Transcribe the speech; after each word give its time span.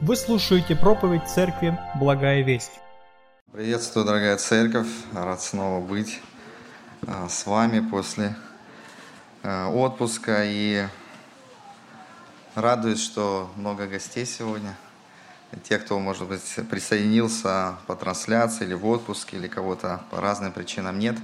Вы 0.00 0.16
слушаете 0.16 0.74
проповедь 0.74 1.28
Церкви 1.28 1.78
«Благая 1.94 2.42
весть». 2.42 2.72
Приветствую, 3.52 4.04
дорогая 4.04 4.36
церковь. 4.36 4.88
Рад 5.14 5.40
снова 5.40 5.80
быть 5.80 6.20
а, 7.06 7.28
с 7.28 7.46
вами 7.46 7.78
после 7.78 8.34
а, 9.44 9.70
отпуска. 9.70 10.42
И 10.44 10.84
радуюсь, 12.56 13.02
что 13.02 13.50
много 13.56 13.86
гостей 13.86 14.26
сегодня. 14.26 14.76
Те, 15.62 15.78
кто, 15.78 15.98
может 16.00 16.26
быть, 16.26 16.42
присоединился 16.68 17.76
по 17.86 17.94
трансляции 17.94 18.64
или 18.64 18.74
в 18.74 18.84
отпуске, 18.86 19.36
или 19.36 19.46
кого-то 19.46 20.02
по 20.10 20.20
разным 20.20 20.52
причинам 20.52 20.98
нет. 20.98 21.16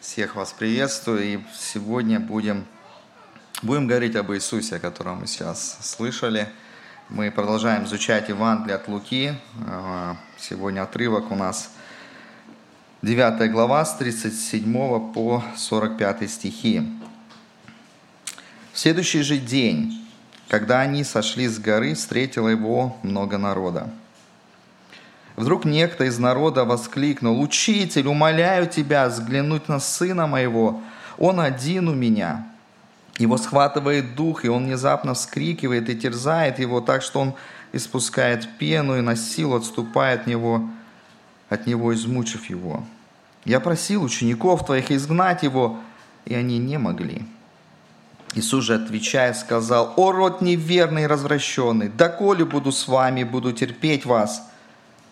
Всех 0.00 0.34
вас 0.34 0.52
приветствую. 0.52 1.22
И 1.22 1.40
сегодня 1.56 2.18
будем, 2.18 2.66
будем 3.62 3.86
говорить 3.86 4.16
об 4.16 4.32
Иисусе, 4.32 4.76
о 4.76 4.80
котором 4.80 5.20
мы 5.20 5.28
сейчас 5.28 5.78
слышали– 5.80 6.48
мы 7.14 7.30
продолжаем 7.30 7.84
изучать 7.84 8.28
Евангелие 8.28 8.74
от 8.74 8.88
Луки. 8.88 9.34
Сегодня 10.36 10.82
отрывок 10.82 11.30
у 11.30 11.36
нас 11.36 11.70
9 13.02 13.52
глава 13.52 13.84
с 13.84 13.94
37 13.94 15.12
по 15.12 15.44
45 15.56 16.28
стихи. 16.28 16.82
В 18.72 18.78
следующий 18.80 19.22
же 19.22 19.38
день, 19.38 20.04
когда 20.48 20.80
они 20.80 21.04
сошли 21.04 21.46
с 21.46 21.60
горы, 21.60 21.94
встретило 21.94 22.48
его 22.48 22.96
много 23.04 23.38
народа. 23.38 23.88
Вдруг 25.36 25.64
некто 25.64 26.06
из 26.06 26.18
народа 26.18 26.64
воскликнул, 26.64 27.40
«Учитель, 27.40 28.08
умоляю 28.08 28.66
тебя 28.66 29.06
взглянуть 29.06 29.68
на 29.68 29.78
сына 29.78 30.26
моего, 30.26 30.82
он 31.18 31.38
один 31.38 31.86
у 31.86 31.94
меня, 31.94 32.48
его 33.18 33.36
схватывает 33.36 34.16
дух, 34.16 34.44
и 34.44 34.48
он 34.48 34.64
внезапно 34.64 35.14
вскрикивает 35.14 35.88
и 35.88 35.96
терзает 35.96 36.58
его 36.58 36.80
так, 36.80 37.02
что 37.02 37.20
он 37.20 37.34
испускает 37.72 38.48
пену 38.58 38.98
и 38.98 39.02
на 39.02 39.16
силу 39.16 39.56
отступает 39.56 40.22
от 40.22 40.26
него, 40.26 40.68
от 41.48 41.66
него 41.66 41.94
измучив 41.94 42.50
его. 42.50 42.84
Я 43.44 43.60
просил 43.60 44.02
учеников 44.02 44.66
твоих 44.66 44.90
изгнать 44.90 45.42
его, 45.42 45.78
и 46.24 46.34
они 46.34 46.58
не 46.58 46.78
могли. 46.78 47.26
Иисус 48.34 48.64
же, 48.64 48.74
отвечая, 48.74 49.32
сказал, 49.34 49.94
«О, 49.96 50.10
род 50.10 50.40
неверный 50.40 51.04
и 51.04 51.06
развращенный, 51.06 51.88
доколе 51.88 52.44
буду 52.44 52.72
с 52.72 52.88
вами, 52.88 53.22
буду 53.22 53.52
терпеть 53.52 54.04
вас, 54.04 54.48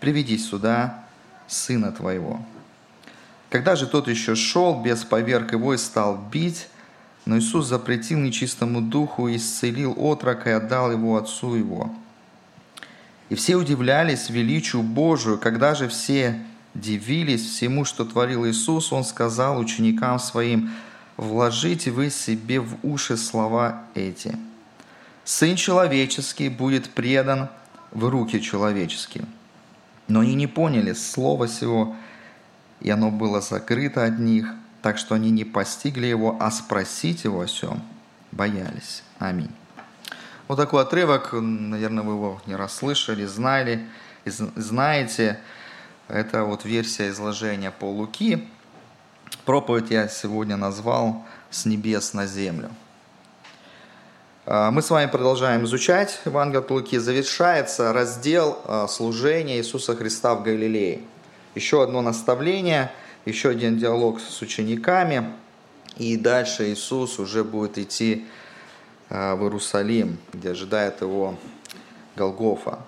приведи 0.00 0.38
сюда 0.38 1.04
сына 1.46 1.92
твоего». 1.92 2.40
Когда 3.48 3.76
же 3.76 3.86
тот 3.86 4.08
еще 4.08 4.34
шел, 4.34 4.80
без 4.80 5.04
поверг 5.04 5.52
его 5.52 5.74
и 5.74 5.76
стал 5.76 6.16
бить, 6.16 6.68
но 7.24 7.38
Иисус 7.38 7.66
запретил 7.66 8.18
нечистому 8.18 8.80
духу, 8.80 9.30
исцелил 9.30 9.94
отрока 9.96 10.50
и 10.50 10.52
отдал 10.54 10.90
его 10.90 11.16
отцу 11.16 11.54
его. 11.54 11.94
И 13.28 13.34
все 13.34 13.56
удивлялись 13.56 14.28
величию 14.28 14.82
Божию. 14.82 15.38
Когда 15.38 15.74
же 15.74 15.88
все 15.88 16.42
дивились 16.74 17.46
всему, 17.46 17.84
что 17.84 18.04
творил 18.04 18.46
Иисус, 18.46 18.92
Он 18.92 19.04
сказал 19.04 19.58
ученикам 19.58 20.18
Своим, 20.18 20.70
«Вложите 21.16 21.90
вы 21.90 22.10
себе 22.10 22.58
в 22.60 22.76
уши 22.82 23.16
слова 23.16 23.84
эти. 23.94 24.36
Сын 25.24 25.56
человеческий 25.56 26.48
будет 26.48 26.90
предан 26.90 27.48
в 27.92 28.08
руки 28.08 28.40
человеческие». 28.40 29.24
Но 30.08 30.20
они 30.20 30.34
не 30.34 30.48
поняли 30.48 30.94
слова 30.94 31.46
сего, 31.46 31.94
и 32.80 32.90
оно 32.90 33.10
было 33.10 33.40
закрыто 33.40 34.04
от 34.04 34.18
них– 34.18 34.52
так 34.82 34.98
что 34.98 35.14
они 35.14 35.30
не 35.30 35.44
постигли 35.44 36.06
его, 36.06 36.36
а 36.40 36.50
спросить 36.50 37.24
его 37.24 37.40
о 37.40 37.46
всем 37.46 37.82
боялись. 38.32 39.04
Аминь. 39.18 39.50
Вот 40.48 40.56
такой 40.56 40.82
отрывок, 40.82 41.32
наверное, 41.32 42.02
вы 42.02 42.14
его 42.14 42.42
не 42.46 42.56
расслышали, 42.56 43.24
знали, 43.24 43.86
знаете. 44.24 45.38
Это 46.08 46.44
вот 46.44 46.64
версия 46.64 47.08
изложения 47.08 47.70
по 47.70 47.84
Луки. 47.84 48.46
Проповедь 49.44 49.90
я 49.90 50.08
сегодня 50.08 50.56
назвал 50.56 51.24
«С 51.50 51.64
небес 51.64 52.12
на 52.12 52.26
землю». 52.26 52.70
А, 54.44 54.70
мы 54.72 54.82
с 54.82 54.90
вами 54.90 55.08
продолжаем 55.08 55.64
изучать 55.64 56.20
Евангелие 56.24 56.60
от 56.60 56.70
Луки. 56.70 56.98
Завершается 56.98 57.92
раздел 57.92 58.60
а, 58.64 58.88
служения 58.88 59.58
Иисуса 59.58 59.96
Христа 59.96 60.34
в 60.34 60.42
Галилее. 60.42 61.00
Еще 61.54 61.82
одно 61.82 62.02
наставление– 62.02 62.90
еще 63.24 63.50
один 63.50 63.78
диалог 63.78 64.20
с 64.20 64.42
учениками, 64.42 65.32
и 65.96 66.16
дальше 66.16 66.72
Иисус 66.72 67.18
уже 67.18 67.44
будет 67.44 67.78
идти 67.78 68.26
э, 69.10 69.34
в 69.34 69.42
Иерусалим, 69.42 70.18
где 70.32 70.50
ожидает 70.50 71.00
его 71.00 71.36
Голгофа. 72.16 72.78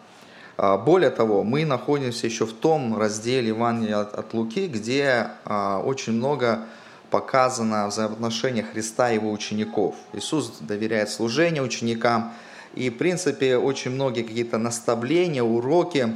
А, 0.57 0.79
более 0.79 1.11
того, 1.11 1.43
мы 1.43 1.65
находимся 1.65 2.27
еще 2.27 2.47
в 2.47 2.53
том 2.53 2.97
разделе 2.97 3.49
Евангелия 3.49 4.01
от 4.01 4.33
Луки, 4.35 4.67
где 4.67 5.29
а, 5.45 5.81
очень 5.81 6.13
много 6.13 6.67
показано 7.11 7.89
взаимоотношения 7.89 8.63
Христа 8.63 9.11
и 9.11 9.15
его 9.15 9.33
учеников. 9.33 9.95
Иисус 10.13 10.59
доверяет 10.61 11.11
служение 11.11 11.63
ученикам, 11.63 12.33
и, 12.75 12.91
в 12.91 12.97
принципе, 12.99 13.57
очень 13.57 13.93
многие 13.93 14.23
какие-то 14.23 14.59
наставления, 14.59 15.43
уроки 15.43 16.15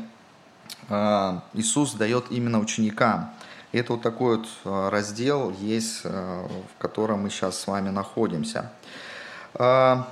а, 0.89 1.43
Иисус 1.55 1.95
дает 1.95 2.27
именно 2.31 2.61
ученикам. 2.61 3.31
Это 3.71 3.93
вот 3.93 4.03
такой 4.03 4.39
вот 4.39 4.49
э, 4.65 4.89
раздел 4.89 5.51
есть, 5.51 6.01
э, 6.05 6.47
в 6.75 6.81
котором 6.81 7.23
мы 7.23 7.31
сейчас 7.31 7.59
с 7.59 7.67
вами 7.67 7.91
находимся. 7.91 8.73
Э, 9.55 10.05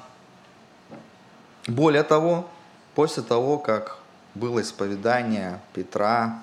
более 1.67 2.03
того, 2.03 2.47
после 2.95 3.23
того, 3.23 3.59
как 3.59 3.99
было 4.35 4.61
исповедание 4.61 5.61
Петра, 5.73 6.43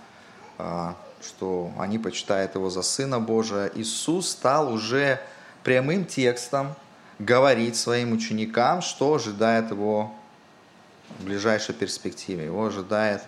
что 1.21 1.71
они 1.77 1.99
почитают 1.99 2.55
его 2.55 2.69
за 2.69 2.81
Сына 2.81 3.19
Божия, 3.19 3.71
Иисус 3.75 4.29
стал 4.29 4.73
уже 4.73 5.21
прямым 5.63 6.03
текстом 6.05 6.75
говорить 7.19 7.77
своим 7.77 8.11
ученикам, 8.11 8.81
что 8.81 9.13
ожидает 9.13 9.71
его 9.71 10.11
в 11.19 11.25
ближайшей 11.25 11.75
перспективе. 11.75 12.45
Его 12.45 12.65
ожидает 12.65 13.21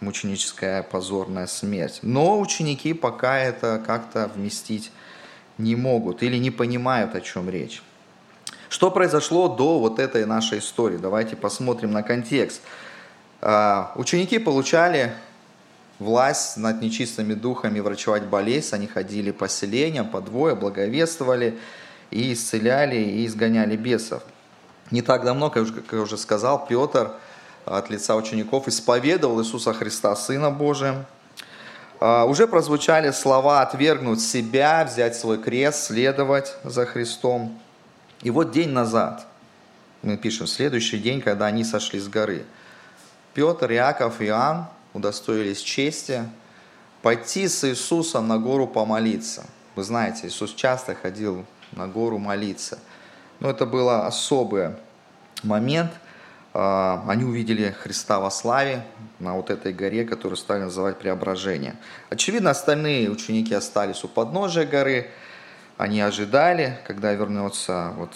мученическая 0.00 0.82
позорная 0.82 1.46
смерть. 1.46 2.00
Но 2.02 2.38
ученики 2.40 2.92
пока 2.92 3.38
это 3.38 3.82
как-то 3.84 4.30
вместить 4.34 4.90
не 5.58 5.76
могут 5.76 6.22
или 6.22 6.36
не 6.36 6.50
понимают, 6.50 7.14
о 7.14 7.20
чем 7.20 7.48
речь. 7.48 7.82
Что 8.68 8.90
произошло 8.90 9.48
до 9.48 9.78
вот 9.78 9.98
этой 9.98 10.26
нашей 10.26 10.58
истории? 10.58 10.96
Давайте 10.96 11.36
посмотрим 11.36 11.92
на 11.92 12.02
контекст. 12.02 12.60
А, 13.40 13.92
ученики 13.94 14.38
получали 14.38 15.12
власть 15.98 16.56
над 16.56 16.82
нечистыми 16.82 17.34
духами 17.34 17.78
врачевать 17.78 18.24
болезнь. 18.24 18.74
Они 18.74 18.86
ходили 18.86 19.30
по 19.30 19.48
селениям, 19.48 20.08
по 20.08 20.20
двое, 20.20 20.56
благовествовали 20.56 21.58
и 22.10 22.32
исцеляли, 22.32 22.96
и 22.96 23.26
изгоняли 23.26 23.76
бесов. 23.76 24.22
Не 24.90 25.02
так 25.02 25.24
давно, 25.24 25.50
как 25.50 25.68
я 25.92 26.00
уже 26.00 26.18
сказал, 26.18 26.66
Петр– 26.66 27.12
от 27.66 27.90
лица 27.90 28.14
учеников 28.14 28.68
исповедовал 28.68 29.40
Иисуса 29.40 29.72
Христа, 29.72 30.14
Сына 30.16 30.50
Божия. 30.50 31.06
А, 32.00 32.24
уже 32.24 32.46
прозвучали 32.46 33.10
слова 33.10 33.62
«отвергнуть 33.62 34.20
себя», 34.20 34.84
«взять 34.84 35.16
свой 35.16 35.38
крест», 35.38 35.84
«следовать 35.84 36.54
за 36.64 36.86
Христом». 36.86 37.58
И 38.22 38.30
вот 38.30 38.52
день 38.52 38.70
назад, 38.70 39.26
мы 40.02 40.16
пишем, 40.16 40.46
следующий 40.46 40.98
день, 40.98 41.20
когда 41.20 41.46
они 41.46 41.64
сошли 41.64 42.00
с 42.00 42.08
горы, 42.08 42.44
Петр, 43.32 43.72
Иаков 43.72 44.20
Иоанн 44.20 44.66
удостоились 44.92 45.60
чести 45.60 46.24
пойти 47.02 47.48
с 47.48 47.64
Иисусом 47.64 48.28
на 48.28 48.38
гору 48.38 48.66
помолиться. 48.66 49.44
Вы 49.74 49.82
знаете, 49.82 50.28
Иисус 50.28 50.54
часто 50.54 50.94
ходил 50.94 51.44
на 51.72 51.88
гору 51.88 52.18
молиться. 52.18 52.78
Но 53.40 53.50
это 53.50 53.66
был 53.66 53.88
особый 53.90 54.70
момент– 55.42 55.90
они 56.54 57.24
увидели 57.24 57.70
Христа 57.70 58.20
во 58.20 58.30
славе 58.30 58.84
на 59.18 59.34
вот 59.34 59.50
этой 59.50 59.72
горе, 59.72 60.04
которую 60.04 60.36
стали 60.36 60.62
называть 60.62 60.98
Преображение. 60.98 61.74
Очевидно, 62.10 62.50
остальные 62.50 63.10
ученики 63.10 63.52
остались 63.52 64.04
у 64.04 64.08
подножия 64.08 64.64
горы, 64.64 65.10
они 65.76 66.00
ожидали, 66.00 66.78
когда 66.86 67.12
вернется 67.12 67.92
вот 67.96 68.10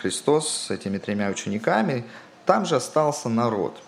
Христос 0.00 0.66
с 0.66 0.70
этими 0.70 0.98
тремя 0.98 1.30
учениками, 1.30 2.04
там 2.44 2.66
же 2.66 2.76
остался 2.76 3.30
народ. 3.30 3.80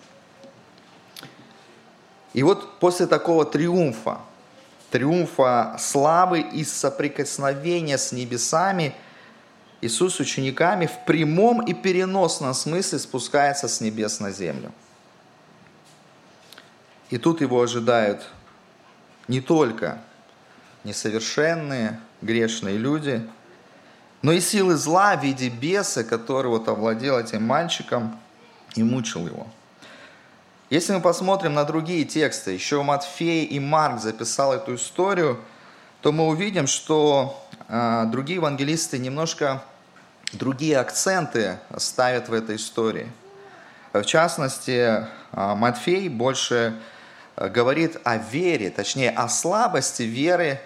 И 2.33 2.41
вот 2.41 2.79
после 2.79 3.05
такого 3.05 3.45
триумфа, 3.45 4.17
триумфа 4.89 5.75
славы 5.77 6.41
и 6.41 6.63
соприкосновения 6.63 7.99
с 7.99 8.11
небесами– 8.11 8.95
Иисус 9.81 10.15
с 10.15 10.19
учениками 10.19 10.85
в 10.85 11.05
прямом 11.05 11.61
и 11.61 11.73
переносном 11.73 12.53
смысле 12.53 12.99
спускается 12.99 13.67
с 13.67 13.81
небес 13.81 14.19
на 14.19 14.31
землю. 14.31 14.71
И 17.09 17.17
тут 17.17 17.41
его 17.41 17.61
ожидают 17.61 18.27
не 19.27 19.41
только 19.41 19.99
несовершенные, 20.83 21.99
грешные 22.21 22.77
люди, 22.77 23.27
но 24.21 24.31
и 24.31 24.39
силы 24.39 24.75
зла 24.75 25.15
в 25.15 25.23
виде 25.23 25.49
беса, 25.49 26.03
который 26.03 26.47
вот 26.47 26.67
овладел 26.67 27.19
этим 27.19 27.43
мальчиком 27.43 28.19
и 28.75 28.83
мучил 28.83 29.27
его. 29.27 29.47
Если 30.69 30.93
мы 30.93 31.01
посмотрим 31.01 31.53
на 31.53 31.63
другие 31.63 32.05
тексты, 32.05 32.51
еще 32.51 32.81
Матфей 32.81 33.45
и 33.45 33.59
Марк 33.59 33.99
записал 34.01 34.53
эту 34.53 34.75
историю, 34.75 35.39
то 36.05 36.11
мы 36.11 36.27
увидим, 36.27 36.67
что 36.67 37.43
э, 37.67 38.03
другие 38.11 38.35
евангелисты 38.35 38.99
немножко 38.99 39.63
другие 40.33 40.77
акценты 40.77 41.57
ставят 41.77 42.29
в 42.29 42.33
этой 42.33 42.57
истории. 42.57 43.11
В 43.91 44.03
частности, 44.03 44.71
э, 44.71 45.05
Матфей 45.31 46.07
больше 46.09 46.75
э, 47.37 47.49
говорит 47.49 47.97
о 48.03 48.17
вере, 48.17 48.69
точнее 48.69 49.09
о 49.09 49.27
слабости 49.27 50.03
веры 50.03 50.61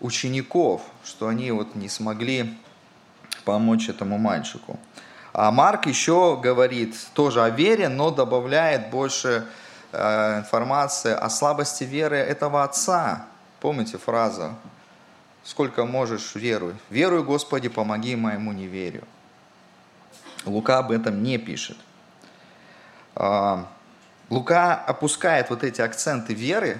учеников, 0.00 0.80
что 1.04 1.28
они 1.28 1.50
вот 1.50 1.74
не 1.74 1.90
смогли 1.90 2.58
помочь 3.44 3.90
этому 3.90 4.16
мальчику. 4.16 4.78
А 5.34 5.50
Марк 5.50 5.84
еще 5.88 6.40
говорит 6.42 6.96
тоже 7.12 7.42
о 7.42 7.50
вере, 7.50 7.90
но 7.90 8.10
добавляет 8.10 8.88
больше 8.88 9.46
информации 9.92 11.12
о 11.12 11.28
слабости 11.28 11.84
веры 11.84 12.16
этого 12.16 12.64
отца. 12.64 13.26
Помните 13.60 13.98
фразу? 13.98 14.56
Сколько 15.44 15.84
можешь, 15.84 16.34
веруй. 16.34 16.74
Веруй, 16.88 17.22
Господи, 17.22 17.68
помоги 17.68 18.16
моему 18.16 18.52
неверию. 18.52 19.04
Лука 20.44 20.78
об 20.78 20.90
этом 20.90 21.22
не 21.22 21.38
пишет. 21.38 21.76
А, 23.14 23.68
Лука 24.30 24.74
опускает 24.74 25.50
вот 25.50 25.64
эти 25.64 25.80
акценты 25.80 26.34
веры 26.34 26.78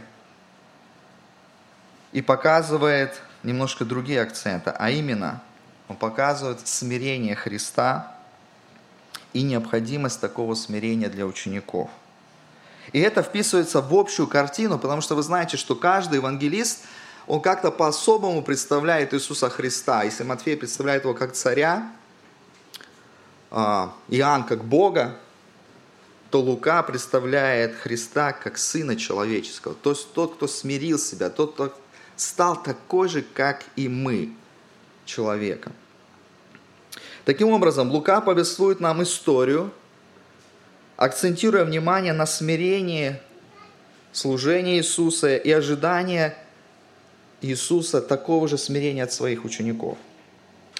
и 2.12 2.23
показывает 2.23 3.21
немножко 3.43 3.85
другие 3.85 4.23
акценты, 4.23 4.71
а 4.71 4.91
именно 4.91 5.43
он 5.88 5.97
показывает 5.97 6.67
смирение 6.67 7.35
Христа 7.35 8.15
и 9.32 9.43
необходимость 9.43 10.21
такого 10.21 10.55
смирения 10.55 11.09
для 11.09 11.27
учеников. 11.27 11.91
И 12.93 13.01
это 13.01 13.23
вписывается 13.23 13.81
в 13.81 13.95
общую 13.95 14.27
картину, 14.27 14.79
потому 14.79 15.01
что 15.01 15.15
вы 15.15 15.23
знаете, 15.23 15.57
что 15.57 15.75
каждый 15.75 16.17
евангелист, 16.17 16.81
он 17.27 17.41
как-то 17.41 17.71
по-особому 17.71 18.43
представляет 18.43 19.15
Иисуса 19.15 19.49
Христа. 19.49 20.03
Если 20.03 20.25
Матфей 20.25 20.57
представляет 20.57 21.05
его 21.05 21.15
как 21.15 21.33
царя, 21.33 21.93
а, 23.51 23.93
Иоанн 24.09 24.45
как 24.45 24.65
Бога, 24.65 25.17
то 26.31 26.41
Лука 26.41 26.83
представляет 26.83 27.77
Христа 27.77 28.33
как 28.33 28.59
Сына 28.59 28.97
Человеческого. 28.97 29.75
То 29.75 29.91
есть 29.91 30.13
тот, 30.13 30.37
кто 30.37 30.47
смирил 30.47 30.99
себя, 30.99 31.31
тот, 31.31 31.55
кто 31.55 31.75
стал 32.17 32.63
такой 32.63 33.09
же, 33.09 33.23
как 33.23 33.65
и 33.77 33.89
мы, 33.89 34.33
человеком. 35.05 35.73
Таким 37.25 37.49
образом, 37.49 37.91
Лука 37.91 38.21
повествует 38.21 38.81
нам 38.81 39.03
историю, 39.03 39.73
акцентируя 41.00 41.64
внимание 41.64 42.12
на 42.12 42.26
смирении, 42.26 43.19
служении 44.12 44.76
Иисуса 44.76 45.35
и 45.35 45.50
ожидание 45.50 46.37
Иисуса 47.41 48.02
такого 48.02 48.47
же 48.47 48.58
смирения 48.58 49.05
от 49.05 49.12
своих 49.12 49.47
учеников. 49.47 49.97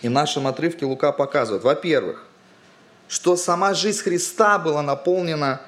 И 0.02 0.08
в 0.08 0.11
нашем 0.11 0.46
отрывке 0.46 0.84
Лука 0.84 1.12
показывает, 1.12 1.64
во-первых, 1.64 2.28
что 3.08 3.34
сама 3.37 3.72
жизнь 3.72 4.02
Христа 4.02 4.58
была 4.58 4.82
наполнена 4.82 5.62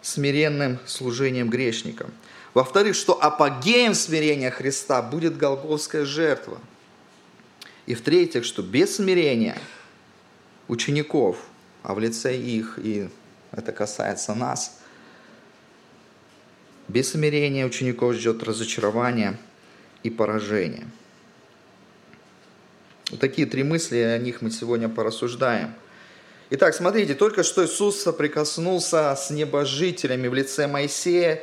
смиренным 0.00 0.78
служением 0.86 1.50
грешникам. 1.50 2.10
Во-вторых, 2.54 2.96
что 2.96 3.22
апогеем 3.22 3.92
смирения 3.92 4.50
Христа 4.50 5.02
будет 5.02 5.36
Голгофская 5.36 6.06
жертва. 6.06 6.58
И 7.84 7.94
в-третьих, 7.94 8.46
что 8.46 8.62
без 8.62 8.96
смирения– 8.96 9.58
учеников, 10.68 11.36
а 11.82 11.92
в 11.92 11.98
лице 11.98 12.34
их, 12.36 12.78
и 12.78 13.10
это 13.52 13.72
касается 13.72 14.34
нас, 14.34 14.78
без 16.88 17.10
смирения 17.10 17.66
учеников 17.66 18.14
ждет 18.14 18.42
разочарование 18.42 19.36
и 20.02 20.10
поражение. 20.10 20.86
Вот 23.10 23.20
такие 23.20 23.46
три 23.46 23.62
мысли, 23.62 23.98
о 23.98 24.18
них 24.18 24.42
мы 24.42 24.50
сегодня 24.50 24.88
порассуждаем. 24.88 25.74
Итак, 26.50 26.74
смотрите, 26.74 27.14
только 27.14 27.42
что 27.42 27.64
Иисус 27.64 28.00
соприкоснулся 28.00 29.14
с 29.14 29.30
небожителями 29.30 30.28
в 30.28 30.34
лице 30.34 30.66
Моисея 30.66 31.42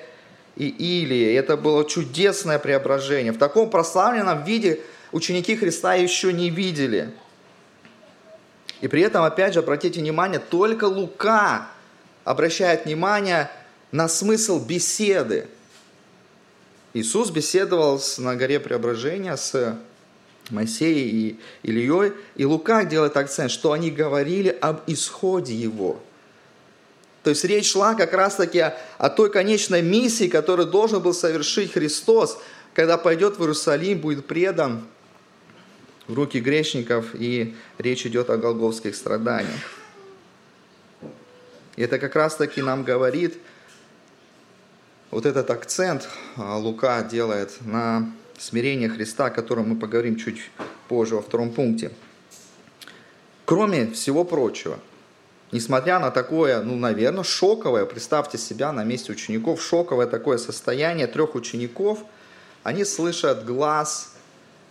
и 0.55 0.67
Илии. 0.67 1.33
Это 1.33 1.57
было 1.57 1.87
чудесное 1.87 2.57
преображение. 2.57 3.31
В 3.31 3.37
таком 3.37 3.69
прославленном 3.69 4.43
виде 4.43 4.81
ученики 5.11 5.55
Христа 5.55 5.93
еще 5.93 6.33
не 6.33 6.49
видели– 6.49 7.11
и 8.81 8.87
при 8.87 9.01
этом, 9.01 9.23
опять 9.23 9.53
же, 9.53 9.59
обратите 9.59 9.99
внимание, 9.99 10.39
только 10.39 10.85
Лука 10.85 11.67
обращает 12.25 12.85
внимание 12.85 13.49
на 13.91 14.09
смысл 14.09 14.59
беседы. 14.59 15.47
Иисус 16.93 17.29
беседовал 17.29 18.01
на 18.17 18.35
горе 18.35 18.59
Преображения 18.59 19.37
с 19.37 19.77
Моисеем 20.49 21.07
и 21.07 21.39
Ильей, 21.63 22.13
и 22.35 22.45
Лука 22.45 22.83
делает 22.83 23.15
акцент, 23.15 23.51
что 23.51 23.71
они 23.71 23.91
говорили 23.91 24.49
об 24.61 24.81
исходе 24.87 25.53
его. 25.55 26.01
То 27.23 27.31
есть 27.31 27.43
речь 27.43 27.71
шла 27.71 27.95
как 27.95 28.13
раз-таки 28.13 28.59
о, 28.59 28.77
о 28.97 29.09
той 29.09 29.31
конечной 29.31 29.81
миссии, 29.81 30.27
которую 30.27 30.67
должен 30.67 31.01
был 31.01 31.13
совершить 31.13 31.73
Христос, 31.73 32.37
когда 32.73 32.97
пойдет 32.97 33.37
в 33.37 33.41
Иерусалим, 33.41 33.99
будет 33.99 34.25
предан 34.27 34.85
в 36.07 36.13
руки 36.13 36.39
грешников, 36.39 37.15
и 37.15 37.55
речь 37.79 38.05
идет 38.05 38.29
о 38.29 38.37
голговских 38.37 38.95
страданиях. 38.95 39.84
И 41.75 41.81
это 41.81 41.99
как 41.99 42.15
раз-таки 42.15 42.61
нам 42.61 42.83
говорит, 42.83 43.37
вот 45.11 45.25
этот 45.25 45.49
акцент 45.49 46.07
а, 46.37 46.57
Лука 46.57 47.01
делает 47.03 47.57
на 47.61 48.11
смирение 48.37 48.89
Христа, 48.89 49.25
о 49.25 49.29
котором 49.29 49.69
мы 49.69 49.75
поговорим 49.75 50.15
чуть 50.15 50.39
позже 50.87 51.15
во 51.15 51.21
втором 51.21 51.51
пункте. 51.51 51.91
Кроме 53.45 53.91
всего 53.91 54.23
прочего, 54.23 54.79
несмотря 55.51 55.99
на 55.99 56.11
такое, 56.11 56.61
ну, 56.61 56.75
наверное, 56.75 57.23
шоковое, 57.23 57.85
представьте 57.85 58.37
себя 58.37 58.71
на 58.71 58.83
месте 58.83 59.11
учеников, 59.11 59.61
шоковое 59.61 60.07
такое 60.07 60.37
состояние 60.37 61.07
трех 61.07 61.35
учеников, 61.35 61.99
они 62.63 62.83
слышат 62.83 63.45
глаз 63.45 64.15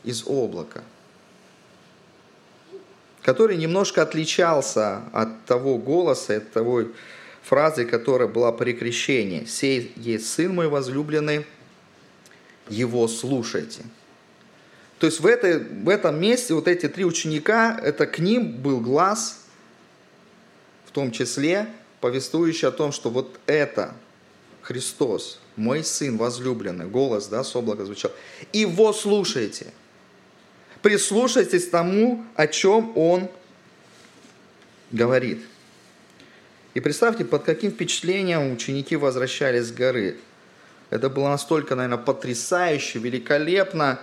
из 0.02 0.26
облака– 0.26 0.82
который 3.24 3.56
немножко 3.56 4.02
отличался 4.02 5.00
от 5.12 5.46
того 5.46 5.78
голоса, 5.78 6.36
от 6.36 6.52
того 6.52 6.84
фразы, 7.42 7.86
которая 7.86 8.28
была 8.28 8.52
при 8.52 8.74
крещении. 8.74 9.46
«Сей 9.46 9.92
есть 9.96 10.30
Сын 10.30 10.54
мой 10.54 10.69
возлюбленный, 10.69 11.46
его 12.69 13.08
слушайте». 13.08 13.82
То 14.98 15.06
есть 15.06 15.20
в, 15.20 15.26
этой, 15.26 15.58
в 15.58 15.88
этом 15.88 16.20
месте 16.20 16.54
вот 16.54 16.69
эти 16.69 16.86
три 16.86 17.04
ученика, 17.04 17.78
это 17.82 18.06
к 18.06 18.19
ним 18.19 18.52
был 18.52 18.81
глаз, 18.81 19.44
в 20.86 20.90
том 20.90 21.10
числе 21.10 21.66
повествующий 22.00 22.69
о 22.69 22.72
том, 22.72 22.93
что 22.93 23.08
вот 23.08 23.40
это 23.46 23.94
Христос, 24.60 25.40
мой 25.56 25.82
Сын 25.82 26.19
возлюбленный, 26.19 26.86
голос, 26.86 27.28
да, 27.28 27.43
с 27.43 27.56
облака 27.56 27.86
звучал, 27.86 28.12
его 28.52 28.93
слушайте– 28.93 29.69
прислушайтесь 30.84 31.67
тому, 31.69 32.22
о 32.34 32.46
чем 32.46 32.93
он 32.94 33.31
говорит. 34.93 35.41
И 36.74 36.81
представьте, 36.81 37.24
под 37.24 37.43
каким 37.43 37.70
впечатлением 37.70 38.53
ученики 38.53 38.94
возвращались 38.94 39.69
с 39.69 39.72
горы. 39.72 40.19
Это 40.91 41.08
было 41.08 41.31
настолько, 41.31 41.74
наверное, 41.74 42.05
потрясающе, 42.05 42.98
великолепно, 42.98 43.98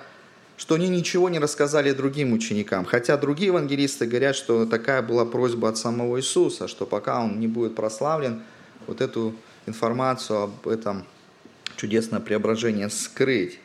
что 0.58 0.74
они 0.74 0.90
ничего 0.90 1.30
не 1.30 1.38
рассказали 1.38 1.92
другим 1.92 2.34
ученикам. 2.34 2.86
Хотя 2.86 3.16
другие 3.16 3.50
евангелисты 3.50 4.08
говорят, 4.08 4.36
что 4.36 4.66
такая 4.66 5.04
была 5.04 5.24
просьба 5.26 5.70
от 5.70 5.78
самого 5.78 6.18
Иисуса, 6.18 6.68
что 6.68 6.88
пока 6.88 7.22
он 7.24 7.40
не 7.40 7.48
будет 7.48 7.76
прославлен, 7.76 8.42
вот 8.88 9.02
эту 9.02 9.36
информацию 9.68 10.40
об 10.40 10.68
этом 10.68 11.06
чудесном 11.76 12.24
преображении 12.24 12.88
скрыть. 12.88 13.60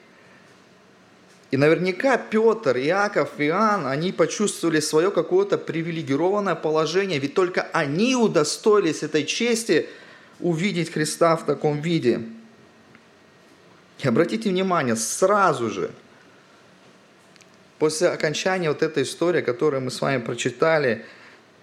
И 1.50 1.56
наверняка 1.56 2.18
Петр, 2.18 2.76
Иаков, 2.76 3.38
Иоанн, 3.38 3.86
они 3.86 4.10
почувствовали 4.10 4.80
свое 4.80 5.10
какое-то 5.10 5.58
привилегированное 5.58 6.56
положение, 6.56 7.20
ведь 7.20 7.34
только 7.34 7.62
они 7.72 8.16
удостоились 8.16 9.02
этой 9.02 9.24
чести 9.24 9.88
увидеть 10.40 10.92
Христа 10.92 11.36
в 11.36 11.46
таком 11.46 11.80
виде. 11.80 12.22
И 14.00 14.08
обратите 14.08 14.50
внимание, 14.50 14.96
сразу 14.96 15.70
же, 15.70 15.90
после 17.78 18.08
окончания 18.08 18.68
вот 18.68 18.82
этой 18.82 19.04
истории, 19.04 19.40
которую 19.40 19.82
мы 19.82 19.90
с 19.90 20.00
вами 20.00 20.20
прочитали, 20.20 21.04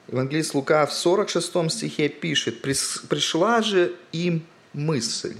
Евангелист 0.08 0.54
Лука 0.54 0.86
в 0.86 0.94
46 0.94 1.72
стихе 1.72 2.10
пишет, 2.10 2.62
«Пришла 2.62 3.62
же 3.62 3.96
им 4.12 4.46
мысль, 4.74 5.36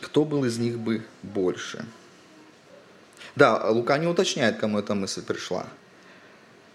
кто 0.00 0.24
был 0.24 0.44
из 0.44 0.58
них 0.58 0.78
бы 0.78 1.04
больше». 1.22 1.84
Да, 3.36 3.68
Лука 3.70 3.98
не 3.98 4.06
уточняет, 4.06 4.58
кому 4.58 4.78
эта 4.78 4.94
мысль 4.94 5.22
пришла. 5.22 5.66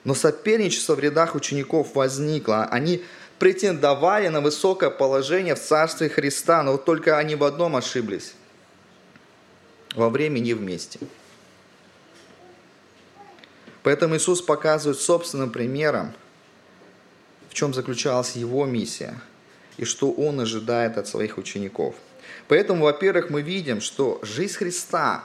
Но 0.04 0.14
соперничество 0.14 0.96
в 0.96 1.00
рядах 1.00 1.36
учеников 1.36 1.96
возникло. 1.96 2.66
Они 2.66 3.04
претендовали 3.40 4.28
на 4.28 4.42
высокое 4.42 4.92
положение 4.92 5.56
в 5.56 5.60
Царстве 5.60 6.10
Христа, 6.10 6.62
но 6.62 6.74
вот 6.74 6.86
только 6.86 7.18
они 7.18 7.36
в 7.36 7.44
одном 7.44 7.76
ошиблись. 7.76 8.34
Во 9.96 10.10
времени 10.10 10.54
вместе. 10.54 11.00
Поэтому 13.84 14.16
Иисус 14.16 14.42
показывает 14.42 15.00
собственным 15.00 15.50
примером, 15.50 16.14
в 17.50 17.54
чем 17.56 17.74
заключалась 17.74 18.36
его 18.36 18.66
миссия 18.66 19.20
и 19.78 19.86
что 19.86 20.12
он 20.12 20.40
ожидает 20.40 20.98
от 20.98 21.08
своих 21.08 21.40
учеников. 21.40 21.96
Поэтому, 22.48 22.84
во-первых, 22.86 23.32
мы 23.32 23.42
видим, 23.42 23.82
что 23.82 24.20
жизнь 24.22 24.54
Христа 24.54 25.24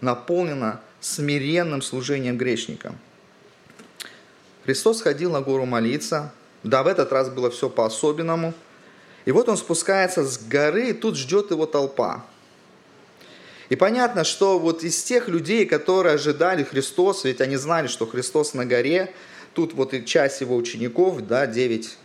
наполнена 0.00 0.80
смиренным 1.00 1.82
служением 1.82 2.36
грешникам. 2.36 2.98
Христос 4.64 5.02
ходил 5.02 5.32
на 5.32 5.40
гору 5.40 5.64
молиться. 5.66 6.32
Да, 6.62 6.82
в 6.82 6.86
этот 6.86 7.10
раз 7.12 7.30
было 7.30 7.50
все 7.50 7.70
по-особенному. 7.70 8.52
И 9.24 9.32
вот 9.32 9.48
он 9.48 9.56
спускается 9.56 10.24
с 10.24 10.38
горы, 10.38 10.90
и 10.90 10.92
тут 10.92 11.16
ждет 11.16 11.50
его 11.50 11.66
толпа. 11.66 12.24
И 13.70 13.76
понятно, 13.76 14.24
что 14.24 14.58
вот 14.58 14.82
из 14.82 15.02
тех 15.02 15.28
людей, 15.28 15.64
которые 15.64 16.16
ожидали 16.16 16.64
Христос, 16.64 17.24
ведь 17.24 17.40
они 17.40 17.56
знали, 17.56 17.86
что 17.86 18.06
Христос 18.06 18.52
на 18.52 18.66
горе, 18.66 19.14
тут 19.54 19.74
вот 19.74 19.94
и 19.94 20.04
часть 20.04 20.40
его 20.40 20.56
учеников, 20.56 21.26
да, 21.26 21.46
9, 21.46 21.96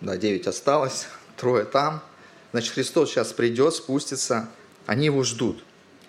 да, 0.00 0.16
9 0.16 0.46
осталось, 0.46 1.06
трое 1.36 1.64
там. 1.64 2.02
Значит, 2.50 2.74
Христос 2.74 3.10
сейчас 3.10 3.32
придет, 3.32 3.74
спустится, 3.74 4.48
они 4.86 5.06
его 5.06 5.22
ждут. 5.22 5.62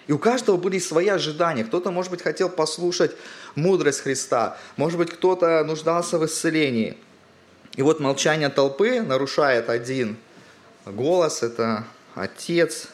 И 0.09 0.11
у 0.11 0.17
каждого 0.17 0.57
были 0.57 0.79
свои 0.79 1.07
ожидания. 1.07 1.63
Кто-то, 1.63 1.91
может 1.91 2.09
быть, 2.09 2.23
хотел 2.23 2.49
послушать 2.49 3.15
мудрость 3.53 3.99
Христа. 3.99 4.57
Может 4.75 4.97
быть, 4.97 5.11
кто-то 5.11 5.63
нуждался 5.63 6.17
в 6.17 6.25
исцелении. 6.25 6.97
И 7.75 7.83
вот 7.83 7.99
молчание 7.99 8.49
толпы 8.49 9.01
нарушает 9.03 9.69
один 9.69 10.17
голос. 10.83 11.43
Это 11.43 11.85
Отец. 12.15 12.87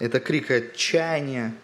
Это 0.00 0.18
крик 0.18 0.50
отчаяния. 0.50 1.54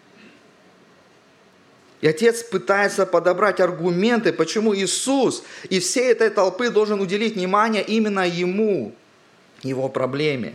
И 2.00 2.06
отец 2.06 2.44
пытается 2.44 3.06
подобрать 3.06 3.58
аргументы, 3.58 4.32
почему 4.32 4.72
Иисус 4.72 5.42
и 5.68 5.80
всей 5.80 6.12
этой 6.12 6.30
толпы 6.30 6.70
должен 6.70 7.00
уделить 7.00 7.34
внимание 7.34 7.82
именно 7.82 8.24
ему, 8.24 8.94
его 9.64 9.88
проблеме. 9.88 10.54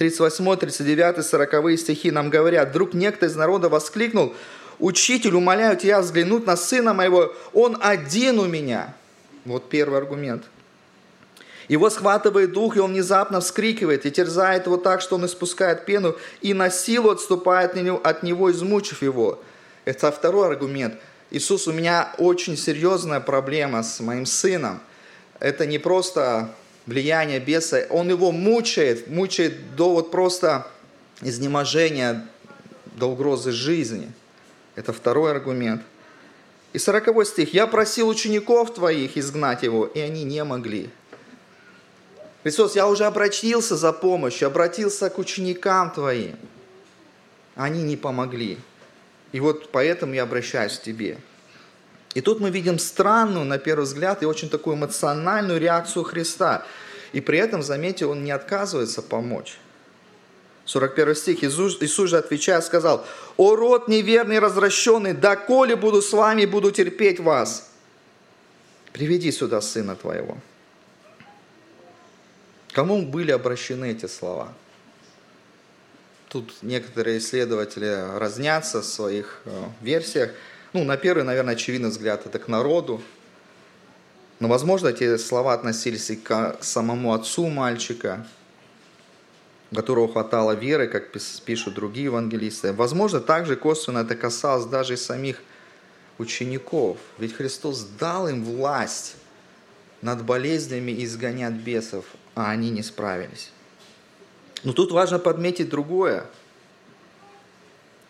38, 0.00 0.56
39, 0.56 1.26
40 1.26 1.78
стихи 1.78 2.10
нам 2.10 2.30
говорят, 2.30 2.70
«Вдруг 2.70 2.94
некто 2.94 3.26
из 3.26 3.36
народа 3.36 3.68
воскликнул, 3.68 4.34
«Учитель, 4.78 5.34
умоляю 5.34 5.76
тебя 5.76 6.00
взглянуть 6.00 6.46
на 6.46 6.56
сына 6.56 6.94
моего, 6.94 7.34
он 7.52 7.76
один 7.82 8.38
у 8.38 8.46
меня». 8.46 8.94
Вот 9.44 9.68
первый 9.68 9.98
аргумент. 9.98 10.44
Его 11.68 11.90
схватывает 11.90 12.52
дух, 12.52 12.78
и 12.78 12.80
он 12.80 12.92
внезапно 12.92 13.42
вскрикивает 13.42 14.06
и 14.06 14.10
терзает 14.10 14.64
его 14.64 14.78
так, 14.78 15.02
что 15.02 15.16
он 15.16 15.26
испускает 15.26 15.84
пену 15.84 16.16
и 16.40 16.54
на 16.54 16.70
силу 16.70 17.10
отступает 17.10 17.72
от 18.02 18.22
него, 18.22 18.50
измучив 18.50 19.02
его. 19.02 19.38
Это 19.84 20.10
второй 20.10 20.46
аргумент. 20.46 20.94
Иисус, 21.30 21.68
у 21.68 21.72
меня 21.72 22.10
очень 22.16 22.56
серьезная 22.56 23.20
проблема 23.20 23.82
с 23.82 24.00
моим 24.00 24.24
сыном. 24.24 24.80
Это 25.40 25.66
не 25.66 25.78
просто 25.78 26.48
влияние 26.86 27.40
беса, 27.40 27.86
он 27.90 28.10
его 28.10 28.32
мучает, 28.32 29.08
мучает 29.08 29.76
до 29.76 29.92
вот 29.92 30.10
просто 30.10 30.66
изнеможения, 31.22 32.26
до 32.96 33.06
угрозы 33.06 33.52
жизни. 33.52 34.12
Это 34.74 34.92
второй 34.92 35.30
аргумент. 35.30 35.82
И 36.72 36.78
40 36.78 37.26
стих. 37.26 37.54
«Я 37.54 37.66
просил 37.66 38.08
учеников 38.08 38.74
твоих 38.74 39.16
изгнать 39.16 39.62
его, 39.62 39.86
и 39.86 40.00
они 40.00 40.24
не 40.24 40.44
могли». 40.44 40.90
Христос, 42.42 42.74
я 42.74 42.88
уже 42.88 43.04
обратился 43.04 43.76
за 43.76 43.92
помощью, 43.92 44.46
обратился 44.46 45.10
к 45.10 45.18
ученикам 45.18 45.90
твоим. 45.90 46.36
Они 47.54 47.82
не 47.82 47.96
помогли. 47.96 48.56
И 49.32 49.40
вот 49.40 49.70
поэтому 49.70 50.14
я 50.14 50.22
обращаюсь 50.22 50.78
к 50.78 50.82
тебе. 50.82 51.18
И 52.14 52.20
тут 52.20 52.40
мы 52.40 52.50
видим 52.50 52.78
странную, 52.78 53.44
на 53.44 53.58
первый 53.58 53.84
взгляд, 53.84 54.22
и 54.22 54.26
очень 54.26 54.48
такую 54.48 54.76
эмоциональную 54.76 55.60
реакцию 55.60 56.04
Христа. 56.04 56.64
И 57.12 57.20
при 57.20 57.38
этом, 57.38 57.62
заметьте, 57.62 58.06
он 58.06 58.24
не 58.24 58.30
отказывается 58.30 59.02
помочь. 59.02 59.58
41 60.64 61.14
стих. 61.14 61.44
Иисус, 61.44 61.78
Иисус 61.80 62.10
же 62.10 62.18
отвечая 62.18 62.60
сказал, 62.60 63.04
«О 63.36 63.56
род 63.56 63.88
неверный 63.88 64.38
развращенный, 64.38 65.14
доколе 65.14 65.76
буду 65.76 66.02
с 66.02 66.12
вами 66.12 66.46
буду 66.46 66.70
терпеть 66.70 67.20
вас? 67.20 67.70
Приведи 68.92 69.32
сюда 69.32 69.60
сына 69.60 69.96
твоего». 69.96 70.36
Кому 72.72 73.02
были 73.02 73.32
обращены 73.32 73.90
эти 73.90 74.06
слова? 74.06 74.52
Тут 76.28 76.54
некоторые 76.62 77.18
исследователи 77.18 78.18
разнятся 78.18 78.82
в 78.82 78.84
своих 78.84 79.40
э, 79.44 79.50
версиях. 79.80 80.30
Ну, 80.72 80.84
на 80.84 80.96
первый, 80.96 81.24
наверное, 81.24 81.54
очевидный 81.54 81.88
взгляд, 81.88 82.26
это 82.26 82.38
к 82.38 82.46
народу. 82.46 83.02
Но, 84.38 84.48
возможно, 84.48 84.88
эти 84.88 85.16
слова 85.16 85.52
относились 85.52 86.10
и 86.10 86.16
к 86.16 86.56
самому 86.60 87.12
отцу 87.12 87.48
мальчика, 87.48 88.26
которого 89.74 90.10
хватало 90.10 90.52
веры, 90.52 90.86
как 90.86 91.10
пишут 91.44 91.74
другие 91.74 92.06
евангелисты. 92.06 92.72
Возможно, 92.72 93.20
также 93.20 93.56
косвенно 93.56 93.98
это 93.98 94.14
касалось 94.14 94.66
даже 94.66 94.94
и 94.94 94.96
самих 94.96 95.42
учеников. 96.18 96.98
Ведь 97.18 97.34
Христос 97.34 97.82
дал 97.98 98.28
им 98.28 98.44
власть 98.44 99.16
над 100.02 100.24
болезнями 100.24 100.92
и 100.92 101.04
изгонять 101.04 101.54
бесов, 101.54 102.04
а 102.34 102.50
они 102.50 102.70
не 102.70 102.82
справились. 102.82 103.50
Но 104.62 104.72
тут 104.72 104.92
важно 104.92 105.18
подметить 105.18 105.68
другое. 105.68 106.26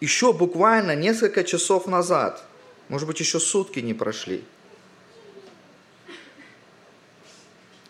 Еще 0.00 0.32
буквально 0.32 0.94
несколько 0.94 1.44
часов 1.44 1.86
назад, 1.86 2.42
может 2.90 3.06
быть, 3.06 3.20
еще 3.20 3.40
сутки 3.40 3.78
не 3.78 3.94
прошли, 3.94 4.44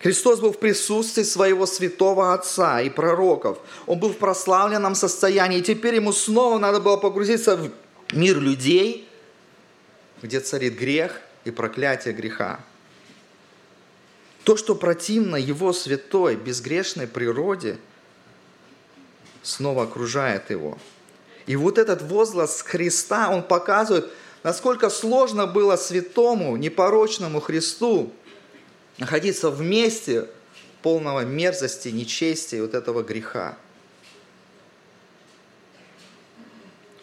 Христос 0.02 0.40
был 0.40 0.52
в 0.52 0.58
присутствии 0.58 1.24
своего 1.24 1.66
святого 1.66 2.32
Отца 2.32 2.80
и 2.80 2.88
пророков. 2.88 3.58
Он 3.86 3.98
был 3.98 4.10
в 4.10 4.16
прославленном 4.16 4.94
состоянии. 4.94 5.58
И 5.58 5.62
теперь 5.62 5.96
ему 5.96 6.12
снова 6.12 6.58
надо 6.58 6.80
было 6.80 6.96
погрузиться 6.96 7.56
в 7.56 7.70
мир 8.12 8.38
людей, 8.40 9.06
где 10.22 10.40
царит 10.40 10.78
грех 10.78 11.20
и 11.44 11.50
проклятие 11.50 12.14
греха. 12.14 12.60
То, 14.44 14.56
что 14.56 14.74
противно 14.74 15.36
его 15.36 15.74
святой, 15.74 16.36
безгрешной 16.36 17.06
природе, 17.06 17.78
снова 19.42 19.82
окружает 19.82 20.48
его. 20.48 20.78
И 21.46 21.56
вот 21.56 21.76
этот 21.76 22.00
возглас 22.00 22.62
Христа, 22.62 23.28
он 23.28 23.42
показывает, 23.42 24.10
насколько 24.42 24.90
сложно 24.90 25.46
было 25.46 25.76
святому, 25.76 26.56
непорочному 26.56 27.40
Христу 27.40 28.12
находиться 28.98 29.50
вместе 29.50 30.28
полного 30.82 31.24
мерзости, 31.24 31.88
нечестия 31.88 32.62
вот 32.62 32.74
этого 32.74 33.02
греха. 33.02 33.58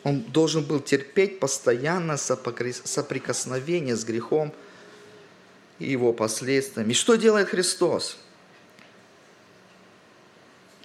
Он 0.03 0.21
должен 0.21 0.63
был 0.63 0.79
терпеть 0.79 1.39
постоянно 1.39 2.15
соприкосновение 2.17 3.95
с 3.95 4.05
грехом 4.05 4.53
и 5.79 5.91
его 5.91 6.13
последствиями. 6.13 6.91
И 6.91 6.95
что 6.95 7.15
делает 7.15 7.49
Христос? 7.49 8.17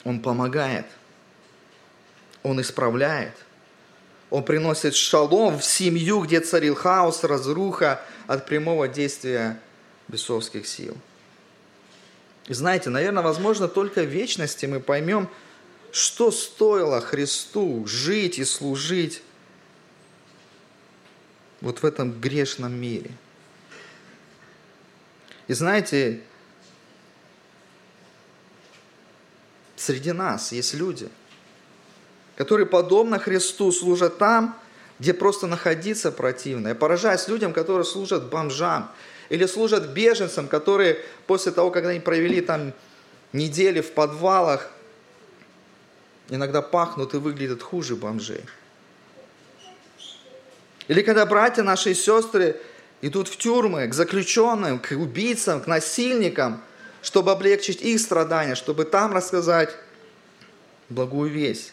Он 0.04 0.20
помогает. 0.20 0.86
Он 2.42 2.60
исправляет. 2.60 3.34
Он 4.32 4.42
приносит 4.42 4.94
шалом 4.94 5.58
в 5.58 5.64
семью, 5.64 6.22
где 6.22 6.40
царил 6.40 6.74
хаос, 6.74 7.22
разруха 7.22 8.00
от 8.26 8.46
прямого 8.46 8.88
действия 8.88 9.60
бесовских 10.08 10.66
сил. 10.66 10.96
И 12.46 12.54
знаете, 12.54 12.88
наверное, 12.88 13.22
возможно, 13.22 13.68
только 13.68 14.00
в 14.00 14.06
вечности 14.06 14.64
мы 14.64 14.80
поймем, 14.80 15.28
что 15.90 16.30
стоило 16.30 17.02
Христу 17.02 17.86
жить 17.86 18.38
и 18.38 18.46
служить 18.46 19.22
вот 21.60 21.82
в 21.82 21.84
этом 21.84 22.18
грешном 22.18 22.72
мире. 22.72 23.10
И 25.46 25.52
знаете, 25.52 26.22
среди 29.76 30.12
нас 30.12 30.52
есть 30.52 30.72
люди, 30.72 31.10
которые 32.36 32.66
подобно 32.66 33.18
Христу 33.18 33.72
служат 33.72 34.18
там, 34.18 34.58
где 34.98 35.12
просто 35.12 35.46
находиться 35.46 36.12
противно. 36.12 36.68
Я 36.68 36.74
поражаюсь 36.74 37.28
людям, 37.28 37.52
которые 37.52 37.84
служат 37.84 38.30
бомжам, 38.30 38.90
или 39.28 39.46
служат 39.46 39.88
беженцам, 39.88 40.46
которые 40.46 40.98
после 41.26 41.52
того, 41.52 41.70
как 41.70 41.86
они 41.86 42.00
провели 42.00 42.40
там 42.40 42.72
недели 43.32 43.80
в 43.80 43.92
подвалах, 43.92 44.70
иногда 46.28 46.62
пахнут 46.62 47.14
и 47.14 47.16
выглядят 47.16 47.62
хуже 47.62 47.96
бомжей. 47.96 48.42
Или 50.88 51.02
когда 51.02 51.24
братья 51.26 51.62
наши 51.62 51.92
и 51.92 51.94
сестры 51.94 52.60
идут 53.00 53.28
в 53.28 53.36
тюрьмы 53.36 53.86
к 53.88 53.94
заключенным, 53.94 54.78
к 54.78 54.92
убийцам, 54.92 55.60
к 55.60 55.66
насильникам, 55.66 56.62
чтобы 57.02 57.32
облегчить 57.32 57.82
их 57.82 58.00
страдания, 58.00 58.54
чтобы 58.54 58.84
там 58.84 59.12
рассказать 59.12 59.74
благую 60.88 61.30
весть. 61.30 61.71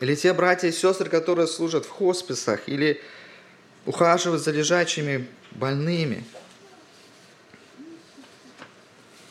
Или 0.00 0.14
те 0.14 0.32
братья 0.32 0.68
и 0.68 0.72
сестры, 0.72 1.10
которые 1.10 1.46
служат 1.46 1.84
в 1.84 1.90
хосписах, 1.90 2.68
или 2.68 3.00
ухаживают 3.84 4.42
за 4.42 4.50
лежачими 4.50 5.28
больными. 5.52 6.24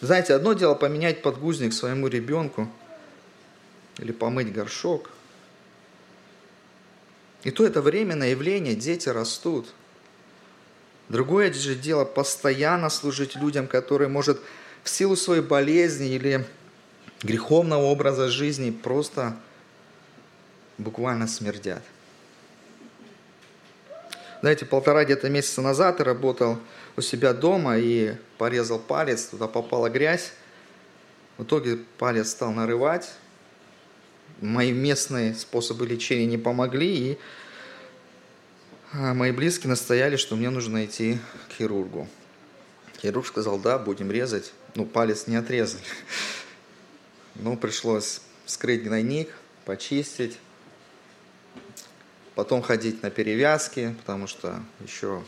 Знаете, 0.01 0.33
одно 0.33 0.53
дело 0.53 0.75
поменять 0.75 1.21
подгузник 1.21 1.73
своему 1.73 2.07
ребенку 2.07 2.69
или 3.97 4.11
помыть 4.11 4.53
горшок. 4.53 5.09
И 7.43 7.51
то 7.51 7.65
это 7.65 7.81
временное 7.81 8.29
явление, 8.29 8.75
дети 8.75 9.09
растут. 9.09 9.73
Другое 11.09 11.51
же 11.51 11.75
дело 11.75 12.05
постоянно 12.05 12.89
служить 12.89 13.35
людям, 13.35 13.67
которые, 13.67 14.07
может, 14.07 14.39
в 14.83 14.89
силу 14.89 15.15
своей 15.15 15.41
болезни 15.41 16.09
или 16.09 16.45
греховного 17.23 17.83
образа 17.83 18.29
жизни 18.29 18.71
просто 18.71 19.35
буквально 20.79 21.27
смердят. 21.27 21.83
Знаете, 24.41 24.65
полтора 24.65 25.03
где-то 25.03 25.29
месяца 25.29 25.61
назад 25.61 25.99
я 25.99 26.05
работал 26.05 26.57
у 26.95 27.01
себя 27.01 27.33
дома 27.33 27.77
и 27.77 28.15
порезал 28.37 28.79
палец, 28.79 29.25
туда 29.25 29.47
попала 29.47 29.89
грязь. 29.89 30.31
В 31.37 31.43
итоге 31.43 31.79
палец 31.97 32.29
стал 32.31 32.51
нарывать. 32.53 33.11
Мои 34.39 34.71
местные 34.71 35.35
способы 35.35 35.85
лечения 35.85 36.25
не 36.25 36.37
помогли, 36.37 37.11
и 37.11 37.17
а, 38.93 39.13
мои 39.13 39.31
близкие 39.31 39.69
настояли, 39.69 40.15
что 40.15 40.37
мне 40.37 40.49
нужно 40.49 40.85
идти 40.85 41.19
к 41.49 41.57
хирургу. 41.57 42.07
Хирург 43.01 43.27
сказал, 43.27 43.59
да, 43.59 43.77
будем 43.77 44.09
резать. 44.09 44.53
Ну, 44.75 44.85
палец 44.85 45.27
не 45.27 45.35
отрезали. 45.35 45.83
Ну, 47.35 47.55
пришлось 47.55 48.19
вскрыть 48.43 48.83
гнойник, 48.83 49.29
почистить, 49.63 50.37
потом 52.39 52.61
ходить 52.61 53.03
на 53.03 53.09
перевязки, 53.09 53.93
потому 53.99 54.25
что 54.25 54.61
еще 54.81 55.21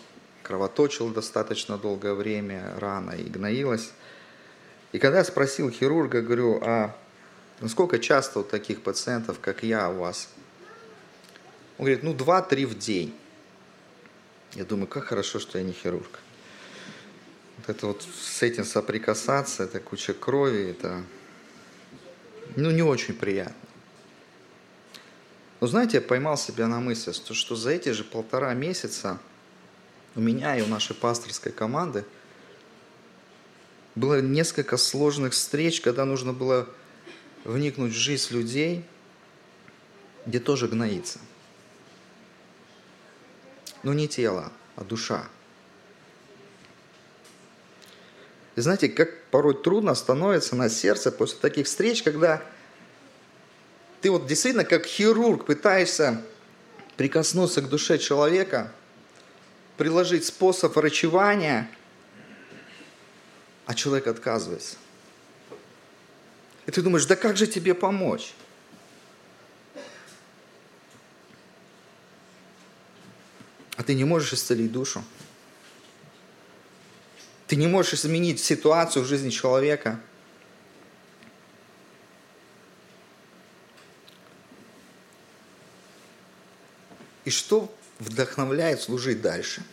кровоточил 0.44 1.10
достаточно 1.10 1.78
долгое 1.78 2.14
время, 2.14 2.74
рана 2.78 3.12
и 3.12 3.24
гноилась. 3.24 3.92
И 4.94 4.98
когда 4.98 5.18
я 5.18 5.26
спросил 5.26 5.70
хирурга, 5.70 6.22
говорю, 6.22 6.62
а 6.64 6.96
насколько 7.60 8.00
часто 8.00 8.40
у 8.40 8.44
таких 8.44 8.82
пациентов, 8.82 9.42
как 9.42 9.62
я, 9.62 9.90
у 9.90 9.98
вас? 9.98 10.30
Он 11.78 11.84
говорит, 11.84 12.02
ну, 12.02 12.14
два-три 12.14 12.66
в 12.66 12.78
день. 12.78 13.14
Я 14.54 14.64
думаю, 14.64 14.88
как 14.88 15.04
хорошо, 15.04 15.40
что 15.40 15.58
я 15.58 15.66
не 15.66 15.74
хирург. 15.74 16.20
Вот 17.58 17.68
это 17.68 17.88
вот 17.88 18.04
с 18.04 18.42
этим 18.42 18.64
соприкасаться, 18.64 19.64
это 19.64 19.82
куча 19.82 20.14
крови, 20.14 20.70
это 20.70 21.04
ну, 22.56 22.72
не 22.72 22.84
очень 22.84 23.16
приятно. 23.16 23.68
Но 25.62 25.68
знаете, 25.68 25.98
я 25.98 26.02
поймал 26.02 26.38
себя 26.38 26.68
на 26.68 26.80
мысли, 26.80 27.12
что, 27.12 27.36
что 27.36 27.56
за 27.56 27.70
эти 27.70 27.90
же 27.90 28.04
полтора 28.04 28.52
месяца 28.56 29.20
у 30.16 30.20
меня 30.20 30.58
и 30.58 30.64
у 30.64 30.68
нашей 30.68 30.96
пасторской 30.96 31.52
команды 31.52 32.04
было 33.94 34.22
несколько 34.22 34.78
сложных 34.78 35.34
встреч, 35.34 35.80
когда 35.82 36.04
нужно 36.04 36.34
было 36.34 36.68
вникнуть 37.44 37.94
в 37.94 37.96
жизнь 37.96 38.34
людей, 38.34 38.84
где 40.26 40.40
тоже 40.40 40.68
гноится. 40.68 41.20
Но 43.84 43.94
не 43.94 44.08
тело, 44.08 44.52
а 44.76 44.84
душа. 44.84 45.30
И 48.56 48.62
знаете, 48.62 48.90
как 48.90 49.26
порой 49.26 49.54
трудно 49.54 49.94
становится 49.94 50.56
на 50.56 50.70
сердце 50.70 51.12
после 51.12 51.38
таких 51.38 51.68
встреч, 51.68 52.02
когда 52.02 52.42
ты 54.02 54.10
вот 54.10 54.26
действительно 54.26 54.66
как 54.66 54.86
хирург 54.86 55.46
пытаешься 55.46 56.22
прикоснуться 56.98 57.62
к 57.62 57.70
душе 57.70 57.98
человека, 57.98 58.72
приложить 59.78 60.26
способ 60.26 60.76
врачевания, 60.76 61.70
а 63.66 63.74
человек 63.74 64.08
отказывается. 64.08 64.76
И 66.66 66.72
ты 66.72 66.82
думаешь, 66.82 67.06
да 67.06 67.16
как 67.16 67.38
же 67.38 67.48
тебе 67.48 67.74
помочь? 67.74 68.34
А 73.78 73.84
ты 73.84 73.96
не 73.96 74.04
можешь 74.04 74.34
исцелить 74.34 74.72
душу. 74.72 75.04
Ты 77.48 77.56
не 77.56 77.68
можешь 77.68 77.94
изменить 77.96 78.40
ситуацию 78.40 79.04
в 79.04 79.08
жизни 79.08 79.30
человека. 79.30 80.00
И 87.26 87.30
что 87.30 87.74
вдохновляет 88.00 88.82
служить 88.82 89.22
дальше? 89.22 89.64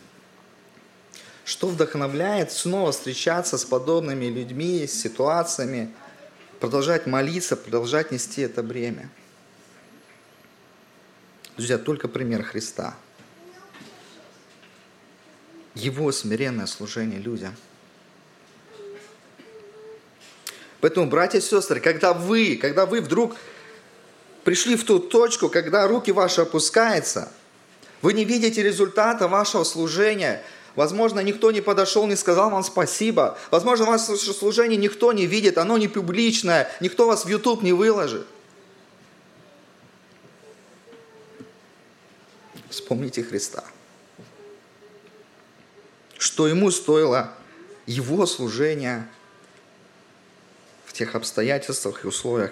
Что 1.45 1.67
вдохновляет 1.67 2.51
снова 2.51 2.91
встречаться 2.91 3.57
с 3.57 3.65
подобными 3.65 4.25
людьми, 4.25 4.85
с 4.85 4.93
ситуациями, 4.93 5.93
продолжать 6.59 7.07
молиться, 7.07 7.55
продолжать 7.55 8.11
нести 8.11 8.41
это 8.41 8.61
бремя? 8.61 9.09
Друзья, 11.57 11.77
только 11.77 12.07
пример 12.07 12.43
Христа– 12.43 12.95
его 15.79 16.11
смиренное 16.11 16.65
служение 16.65 17.19
людям. 17.19 17.55
Поэтому, 20.81 21.07
братья 21.07 21.39
и 21.39 21.41
сестры, 21.41 21.79
когда 21.79 22.13
вы, 22.13 22.55
когда 22.55 22.85
вы 22.85 23.01
вдруг 23.01 23.35
пришли 24.49 24.75
в 24.75 24.83
ту 24.83 24.97
точку, 24.97 25.47
когда 25.47 25.87
руки 25.87 26.11
ваши 26.11 26.41
опускаются, 26.41 27.31
вы 28.01 28.13
не 28.13 28.25
видите 28.25 28.63
результата 28.63 29.27
вашего 29.27 29.63
служения, 29.63 30.43
возможно, 30.75 31.19
никто 31.19 31.51
не 31.51 31.61
подошел, 31.61 32.07
не 32.07 32.15
сказал 32.15 32.49
вам 32.49 32.63
спасибо, 32.63 33.37
возможно, 33.51 33.85
ваше 33.85 34.17
служение 34.17 34.75
никто 34.75 35.13
не 35.13 35.27
видит, 35.27 35.59
оно 35.59 35.77
не 35.77 35.87
публичное, 35.87 36.67
никто 36.79 37.05
вас 37.05 37.25
в 37.25 37.29
YouTube 37.29 37.61
не 37.61 37.73
выложит. 37.73 38.25
Вспомните 42.71 43.21
Христа– 43.21 43.63
что 46.17 46.47
ему 46.47 46.71
стоило 46.71 47.35
его 47.85 48.25
служение 48.25 49.07
в 50.87 50.93
тех 50.93 51.13
обстоятельствах 51.13 52.03
и 52.03 52.07
условиях, 52.07 52.51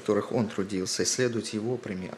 которых 0.00 0.32
он 0.32 0.48
трудился, 0.48 1.02
исследовать 1.02 1.52
его 1.52 1.76
пример. 1.76 2.16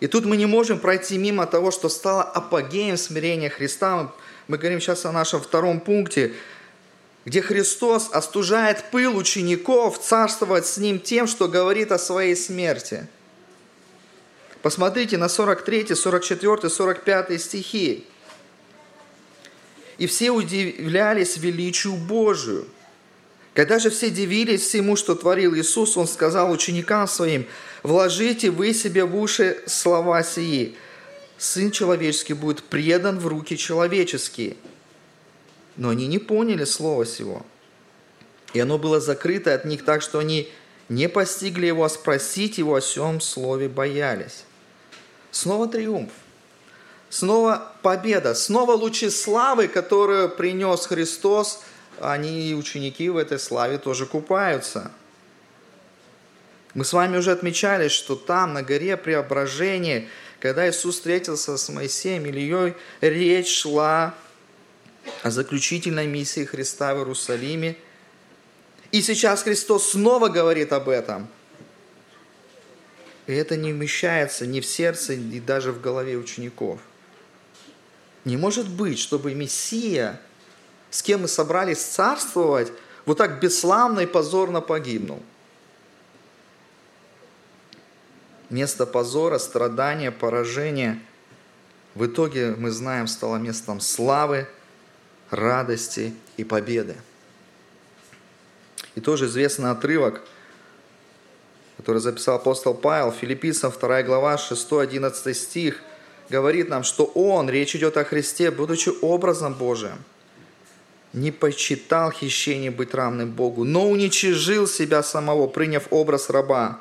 И 0.00 0.06
тут 0.06 0.24
мы 0.24 0.36
не 0.36 0.46
можем 0.46 0.78
пройти 0.78 1.18
мимо 1.18 1.46
того, 1.46 1.70
что 1.70 1.88
стало 1.88 2.22
апогеем 2.22 2.96
смирения 2.96 3.48
Христа. 3.48 4.12
Мы 4.48 4.58
говорим 4.58 4.80
сейчас 4.80 5.06
о 5.06 5.12
нашем 5.12 5.40
втором 5.40 5.80
пункте, 5.80 6.34
где 7.24 7.40
Христос 7.40 8.10
остужает 8.12 8.90
пыл 8.90 9.16
учеников 9.16 10.00
царствовать 10.00 10.66
с 10.66 10.76
ним 10.78 11.00
тем, 11.00 11.26
что 11.26 11.48
говорит 11.48 11.92
о 11.92 11.98
своей 11.98 12.36
смерти– 12.36 13.06
Посмотрите 14.64 15.18
на 15.18 15.28
43, 15.28 15.94
44, 15.94 16.70
45 16.70 17.38
стихи. 17.38 18.06
«И 19.98 20.06
все 20.06 20.30
удивлялись 20.30 21.36
величию 21.36 21.96
Божию. 21.96 22.64
Когда 23.54 23.78
же 23.78 23.90
все 23.90 24.10
дивились 24.10 24.62
всему, 24.62 24.96
что 24.96 25.14
творил 25.14 25.54
Иисус, 25.54 25.96
Он 25.96 26.08
сказал 26.08 26.50
ученикам 26.50 27.06
Своим, 27.06 27.46
«Вложите 27.84 28.50
вы 28.50 28.74
себе 28.74 29.04
в 29.04 29.16
уши 29.16 29.62
слова 29.66 30.22
сии. 30.22 30.74
Сын 31.38 31.70
человеческий 31.70 32.34
будет 32.34 32.64
предан 32.64 33.18
в 33.18 33.26
руки 33.28 33.56
человеческие». 33.56 34.56
Но 35.76 35.90
они 35.90 36.06
не 36.06 36.18
поняли 36.18 36.64
слова 36.64 37.06
сего. 37.06 37.46
И 38.52 38.60
оно 38.60 38.78
было 38.78 39.00
закрыто 39.00 39.54
от 39.54 39.64
них 39.64 39.84
так, 39.84 40.02
что 40.02 40.18
они 40.18 40.48
не 40.88 41.08
постигли 41.08 41.66
его, 41.66 41.84
а 41.84 41.88
спросить 41.88 42.58
его 42.58 42.76
о 42.76 42.80
всем 42.80 43.20
слове 43.20 43.68
боялись. 43.68 44.44
Снова 45.30 45.66
триумф. 45.68 46.12
Снова 47.10 47.72
победа. 47.82 48.34
Снова 48.34 48.72
лучи 48.72 49.10
славы, 49.10 49.68
которую 49.68 50.28
принес 50.28 50.86
Христос. 50.86 51.60
Они, 52.00 52.54
ученики, 52.54 53.08
в 53.08 53.16
этой 53.16 53.38
славе 53.38 53.78
тоже 53.78 54.06
купаются. 54.06 54.90
Мы 56.74 56.84
с 56.84 56.92
вами 56.92 57.16
уже 57.16 57.30
отмечали, 57.30 57.88
что 57.88 58.16
там, 58.16 58.52
на 58.52 58.62
горе 58.62 58.96
преображения, 58.96 60.08
когда 60.40 60.68
Иисус 60.68 60.96
встретился 60.96 61.56
с 61.56 61.68
Моисеем 61.68 62.26
Ильей, 62.26 62.74
речь 63.00 63.54
шла 63.54 64.14
о 65.22 65.30
заключительной 65.30 66.06
миссии 66.06 66.44
Христа 66.44 66.94
в 66.94 66.98
Иерусалиме. 66.98 67.76
И 68.90 69.02
сейчас 69.02 69.42
Христос 69.42 69.90
снова 69.90 70.28
говорит 70.28 70.72
об 70.72 70.88
этом– 70.88 71.28
И 73.26 73.32
это 73.32 73.56
не 73.56 73.72
вмещается 73.72 74.46
ни 74.46 74.60
в 74.60 74.66
сердце, 74.66 75.16
ни 75.16 75.40
даже 75.40 75.72
в 75.72 75.80
голове 75.80 76.16
учеников. 76.16 76.80
Не 78.24 78.36
может 78.36 78.68
быть, 78.68 78.98
чтобы 78.98 79.34
Мессия, 79.34 80.20
с 80.94 81.02
кем 81.02 81.22
мы 81.22 81.28
собрались 81.28 81.82
царствовать, 81.82 82.70
вот 83.04 83.18
так 83.18 83.40
бесславно 83.40 83.98
и 83.98 84.06
позорно 84.06 84.60
погибнул. 84.60 85.20
Место 88.48 88.86
позора, 88.86 89.38
страдания, 89.38 90.12
поражения 90.12 91.00
в 91.96 92.06
итоге, 92.06 92.54
мы 92.56 92.70
знаем, 92.70 93.08
стало 93.08 93.38
местом 93.38 93.80
славы, 93.80 94.46
радости 95.30 96.14
и 96.36 96.44
победы. 96.44 96.94
И 98.94 99.00
тоже 99.00 99.26
известный 99.26 99.72
отрывок, 99.72 100.22
который 101.76 102.00
записал 102.00 102.36
апостол 102.36 102.72
Павел, 102.72 103.10
Филиппийцам 103.10 103.72
2 103.72 104.04
глава, 104.04 104.36
6-11 104.36 105.34
стих, 105.34 105.80
говорит 106.30 106.68
нам, 106.68 106.84
что 106.84 107.04
Он, 107.04 107.50
речь 107.50 107.74
идет 107.74 107.96
о 107.96 108.04
Христе, 108.04 108.52
будучи 108.52 108.92
образом 109.02 109.54
Божиим, 109.54 109.98
не 111.14 111.30
почитал 111.30 112.10
хищение 112.10 112.70
быть 112.70 112.92
равным 112.92 113.30
Богу, 113.30 113.64
но 113.64 113.88
уничижил 113.88 114.66
себя 114.66 115.02
самого, 115.02 115.46
приняв 115.46 115.84
образ 115.90 116.28
раба, 116.28 116.80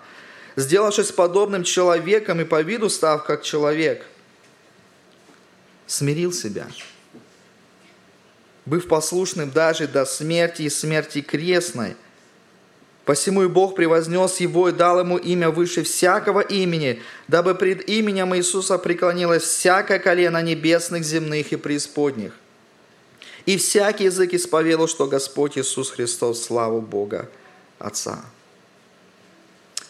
сделавшись 0.57 1.13
подобным 1.13 1.63
человеком 1.63 2.41
и 2.41 2.43
по 2.43 2.61
виду 2.61 2.89
став 2.89 3.23
как 3.23 3.43
человек, 3.43 4.05
смирил 5.87 6.33
себя– 6.33 6.67
быв 8.65 8.87
послушным 8.87 9.51
даже 9.51 9.87
до 9.87 10.05
смерти 10.05 10.63
и 10.63 10.69
смерти 10.69 11.21
крестной. 11.21 11.95
Посему 13.05 13.43
и 13.43 13.47
Бог 13.47 13.75
превознес 13.75 14.37
его 14.37 14.69
и 14.69 14.71
дал 14.71 14.99
ему 14.99 15.17
имя 15.17 15.49
выше 15.49 15.83
всякого 15.83 16.39
имени, 16.39 17.01
дабы 17.27 17.53
пред 17.53 17.89
именем 17.89 18.33
Иисуса 18.35 18.77
преклонилось 18.77 19.43
всякое 19.43 19.99
колено 19.99 20.41
небесных, 20.41 21.03
земных 21.03 21.51
и 21.51 21.57
преисподних. 21.57 22.33
И 23.45 23.57
всякий 23.57 24.05
язык 24.05 24.33
исповедал, 24.33 24.87
что 24.87 25.07
Господь 25.07 25.57
Иисус 25.57 25.91
Христос, 25.91 26.43
славу 26.43 26.81
Бога 26.81 27.29
Отца. 27.77 28.23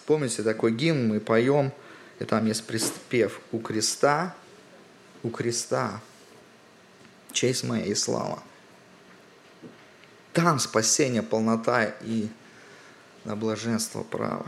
Помните, 0.06 0.44
такой 0.44 0.72
гимн 0.72 1.08
мы 1.08 1.20
поем, 1.20 1.72
и 2.20 2.26
там 2.26 2.46
есть 2.46 2.66
приспев 2.66 3.40
«У 3.52 3.60
креста, 3.60 4.36
у 5.22 5.30
креста, 5.30 6.02
честь 7.32 7.64
моя 7.64 7.86
и 7.86 7.96
слава». 7.96 8.42
Там 10.34 10.60
спасение, 10.60 11.22
полнота 11.22 11.86
и 12.02 12.28
на 13.24 13.36
блаженство 13.36 14.02
право. 14.04 14.48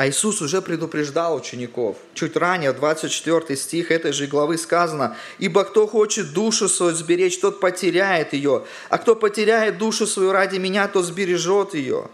А 0.00 0.08
Иисус 0.08 0.40
уже 0.40 0.62
предупреждал 0.62 1.36
учеников. 1.36 1.98
Чуть 2.14 2.34
ранее, 2.34 2.72
24 2.72 3.54
стих 3.54 3.90
этой 3.90 4.12
же 4.12 4.26
главы 4.26 4.56
сказано, 4.56 5.14
«Ибо 5.38 5.62
кто 5.64 5.86
хочет 5.86 6.32
душу 6.32 6.70
свою 6.70 6.94
сберечь, 6.94 7.38
тот 7.38 7.60
потеряет 7.60 8.32
ее, 8.32 8.64
а 8.88 8.96
кто 8.96 9.14
потеряет 9.14 9.76
душу 9.76 10.06
свою 10.06 10.32
ради 10.32 10.56
меня, 10.56 10.88
тот 10.88 11.04
сбережет 11.04 11.74
ее». 11.74 12.08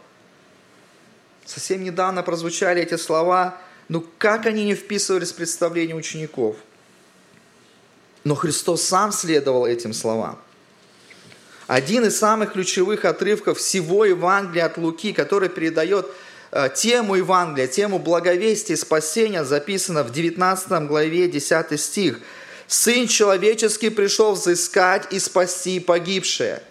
Совсем 1.45 1.85
недавно 1.85 2.25
прозвучали 2.25 2.83
эти 2.83 2.97
слова, 2.97 3.57
ну 3.89 4.05
как 4.19 4.47
они 4.47 4.65
не 4.65 4.75
вписывались 4.75 5.31
в 5.31 5.37
представление 5.37 5.95
учеников? 5.95 6.57
Но 8.25 8.35
Христос 8.35 8.83
сам 8.83 9.13
следовал 9.13 9.65
этим 9.65 9.93
словам. 9.93 10.41
Один 11.69 12.05
из 12.05 12.19
самых 12.19 12.53
ключевых 12.53 13.05
отрывков 13.05 13.59
всего 13.59 14.05
Евангелия 14.05 14.67
от 14.67 14.77
Луки, 14.77 15.13
который 15.13 15.49
передает 15.49 16.07
тему 16.75 17.17
Евангелия, 17.17 17.67
тему 17.67 17.99
благовестия 17.99 18.75
и 18.75 18.79
спасения, 18.79 19.45
записано 19.45 20.03
в 20.03 20.13
19 20.13 20.87
главе 20.89 21.29
10 21.29 21.81
стих. 21.81 22.21
«Сын 22.67 23.07
человеческий 23.07 23.91
пришел 23.91 24.33
взыскать 24.33 25.13
и 25.13 25.19
спасти 25.19 25.81
погибшее». 25.81 26.63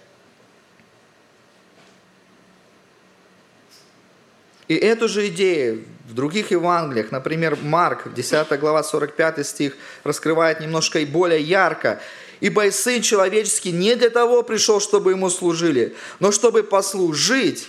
И 4.68 4.76
эту 4.76 5.08
же 5.08 5.28
идею 5.28 5.86
в 6.10 6.14
других 6.14 6.52
Евангелиях, 6.52 7.12
например, 7.12 7.58
Марк, 7.62 8.14
10 8.14 8.60
глава, 8.60 8.84
45 8.84 9.46
стих, 9.46 9.78
раскрывает 10.04 10.60
немножко 10.60 11.00
и 11.00 11.06
более 11.06 11.42
ярко. 11.42 12.02
Ибо 12.40 12.66
и 12.66 12.72
Сын 12.72 13.02
Человеческий 13.02 13.72
не 13.72 13.96
для 13.96 14.10
того 14.10 14.44
пришел, 14.44 14.80
чтобы 14.80 15.12
Ему 15.12 15.30
служили, 15.30 15.96
но 16.20 16.32
чтобы 16.32 16.64
послужить 16.64 17.68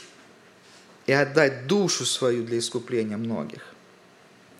и 1.06 1.12
отдать 1.12 1.66
душу 1.66 2.04
свою 2.04 2.44
для 2.44 2.58
искупления 2.58 3.16
многих. 3.16 3.62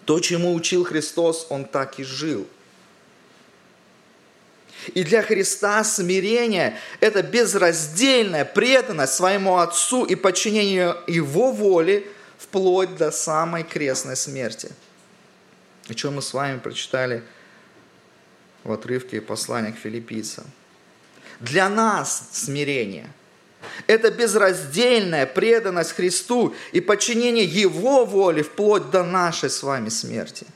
То, 0.05 0.21
чему 0.21 0.55
учил 0.55 0.85
Христос, 0.85 1.47
Он 1.51 1.65
так 1.65 1.99
и 1.99 2.05
жил. 2.05 2.47
И 4.95 5.03
для 5.03 5.23
Христа 5.23 5.83
смирение– 5.83 6.79
это 7.01 7.23
безраздельная 7.23 8.45
преданность 8.45 9.15
своему 9.15 9.57
Отцу 9.57 10.05
и 10.05 10.15
подчинение 10.15 10.95
Его 11.09 11.51
воле 11.51 12.07
вплоть 12.39 12.97
до 12.97 13.11
самой 13.11 13.65
крестной 13.65 14.17
смерти. 14.17 14.71
О 15.89 15.95
чем 15.95 16.17
мы 16.17 16.23
с 16.23 16.33
вами 16.33 16.59
прочитали– 16.59 17.23
в 18.67 18.73
отрывке 18.73 19.21
послания 19.21 19.73
к 19.73 19.79
филиппийцам. 19.79 20.45
Для 21.41 21.69
нас 21.69 22.31
смирение– 22.33 23.09
это 23.87 24.11
безраздельная 24.11 25.27
преданность 25.27 25.93
Христу 25.93 26.55
и 26.73 26.81
подчинение 26.81 27.45
Его 27.45 28.05
воле 28.05 28.43
вплоть 28.43 28.91
до 28.91 29.03
нашей 29.03 29.51
с 29.51 29.63
вами 29.63 29.89
смерти. 29.89 30.47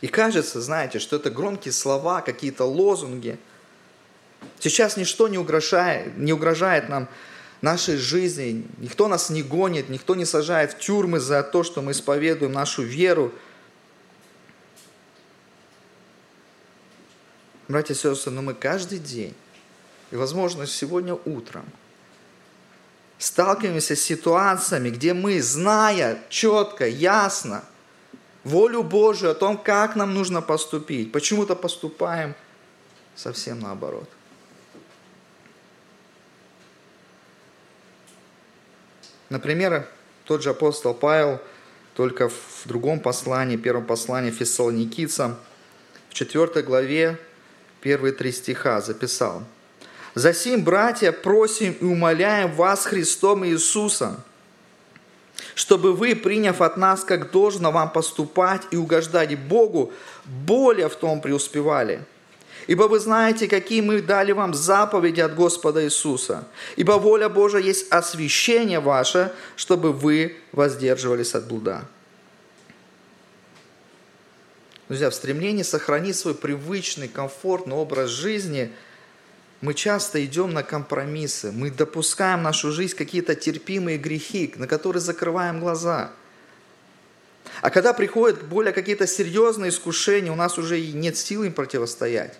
И 0.00 0.08
кажется, 0.08 0.60
знаете, 0.60 0.98
что 0.98 1.16
это 1.16 1.30
громкие 1.30 1.72
слова, 1.72 2.22
какие-то 2.22 2.64
лозунги. 2.64 3.38
Сейчас 4.58 4.96
ничто 4.96 5.28
не 5.28 5.38
угрожает, 5.38 6.16
не 6.18 6.32
угрожает 6.32 6.88
нам 6.88 7.08
нашей 7.60 7.96
жизни. 7.96 8.66
Никто 8.78 9.06
нас 9.06 9.30
не 9.30 9.42
гонит, 9.42 9.88
никто 9.88 10.16
не 10.16 10.24
сажает 10.24 10.72
в 10.72 10.78
тюрьмы 10.78 11.20
за 11.20 11.42
то, 11.44 11.62
что 11.62 11.82
мы 11.82 11.92
исповедуем 11.92 12.52
нашу 12.52 12.82
веру– 12.82 13.32
Братья 17.72 17.94
и 17.94 17.96
сестры, 17.96 18.30
но 18.32 18.42
мы 18.42 18.52
каждый 18.52 18.98
день, 18.98 19.34
и, 20.12 20.16
возможно, 20.16 20.66
сегодня 20.66 21.14
утром, 21.24 21.64
сталкиваемся 23.18 23.96
с 23.96 24.00
ситуациями, 24.02 24.90
где 24.90 25.14
мы, 25.14 25.40
зная 25.40 26.22
четко, 26.28 26.86
ясно 26.86 27.64
волю 28.44 28.82
Божию 28.82 29.30
о 29.30 29.34
том, 29.34 29.56
как 29.56 29.96
нам 29.96 30.12
нужно 30.12 30.42
поступить, 30.42 31.12
почему-то 31.12 31.56
поступаем 31.56 32.34
совсем 33.16 33.58
наоборот. 33.60 34.08
Например, 39.30 39.88
тот 40.26 40.42
же 40.42 40.50
апостол 40.50 40.92
Павел, 40.92 41.40
только 41.94 42.28
в 42.28 42.62
другом 42.66 43.00
послании, 43.00 43.56
первом 43.56 43.86
послании 43.86 44.30
Фессалоникийцам, 44.30 45.38
в 46.10 46.14
4 46.14 46.62
главе 46.62 47.18
первые 47.80 48.12
три 48.12 48.30
стиха 48.30 48.82
записал. 48.82 49.42
«Засим, 50.14 50.62
братья, 50.62 51.10
просим 51.10 51.72
и 51.80 51.84
умоляем 51.84 52.52
вас 52.52 52.84
Христом 52.84 53.46
Иисусом, 53.46 54.16
чтобы 55.54 55.94
вы, 55.94 56.14
приняв 56.14 56.60
от 56.60 56.76
нас, 56.76 57.02
как 57.02 57.30
должно 57.30 57.72
вам 57.72 57.90
поступать 57.90 58.62
и 58.70 58.76
угождать 58.76 59.38
Богу, 59.38 59.92
более 60.24 60.88
в 60.88 60.96
том 60.96 61.20
преуспевали. 61.20 62.04
Ибо 62.66 62.84
вы 62.84 63.00
знаете, 63.00 63.48
какие 63.48 63.80
мы 63.80 64.02
дали 64.02 64.32
вам 64.32 64.54
заповеди 64.54 65.20
от 65.20 65.34
Господа 65.34 65.84
Иисуса. 65.84 66.44
Ибо 66.76 66.92
воля 66.92 67.28
Божия 67.28 67.60
есть 67.60 67.90
освящение 67.90 68.80
ваше, 68.80 69.32
чтобы 69.56 69.92
вы 69.92 70.36
воздерживались 70.52 71.34
от 71.34 71.46
блуда». 71.46 71.84
Друзья, 74.88 75.08
в 75.08 75.14
стремлении 75.14 75.62
сохранить 75.62 76.16
свой 76.16 76.34
привычный, 76.34 77.08
комфортный 77.08 77.74
образ 77.74 78.10
жизни 78.10 78.70
мы 79.62 79.74
часто 79.74 80.22
идем 80.24 80.52
на 80.52 80.64
компромиссы, 80.64 81.52
мы 81.52 81.70
допускаем 81.70 82.40
в 82.40 82.42
нашу 82.42 82.72
жизнь 82.72 82.96
какие-то 82.96 83.36
терпимые 83.36 83.96
грехи, 83.96 84.52
на 84.56 84.66
которые 84.66 85.00
закрываем 85.00 85.60
глаза. 85.60 86.10
А 87.60 87.70
когда 87.70 87.92
приходят 87.92 88.42
более 88.42 88.72
какие-то 88.72 89.06
серьезные 89.06 89.70
искушения, 89.70 90.32
у 90.32 90.34
нас 90.34 90.58
уже 90.58 90.80
и 90.80 90.92
нет 90.92 91.16
сил 91.16 91.44
им 91.44 91.52
противостоять. 91.52 92.36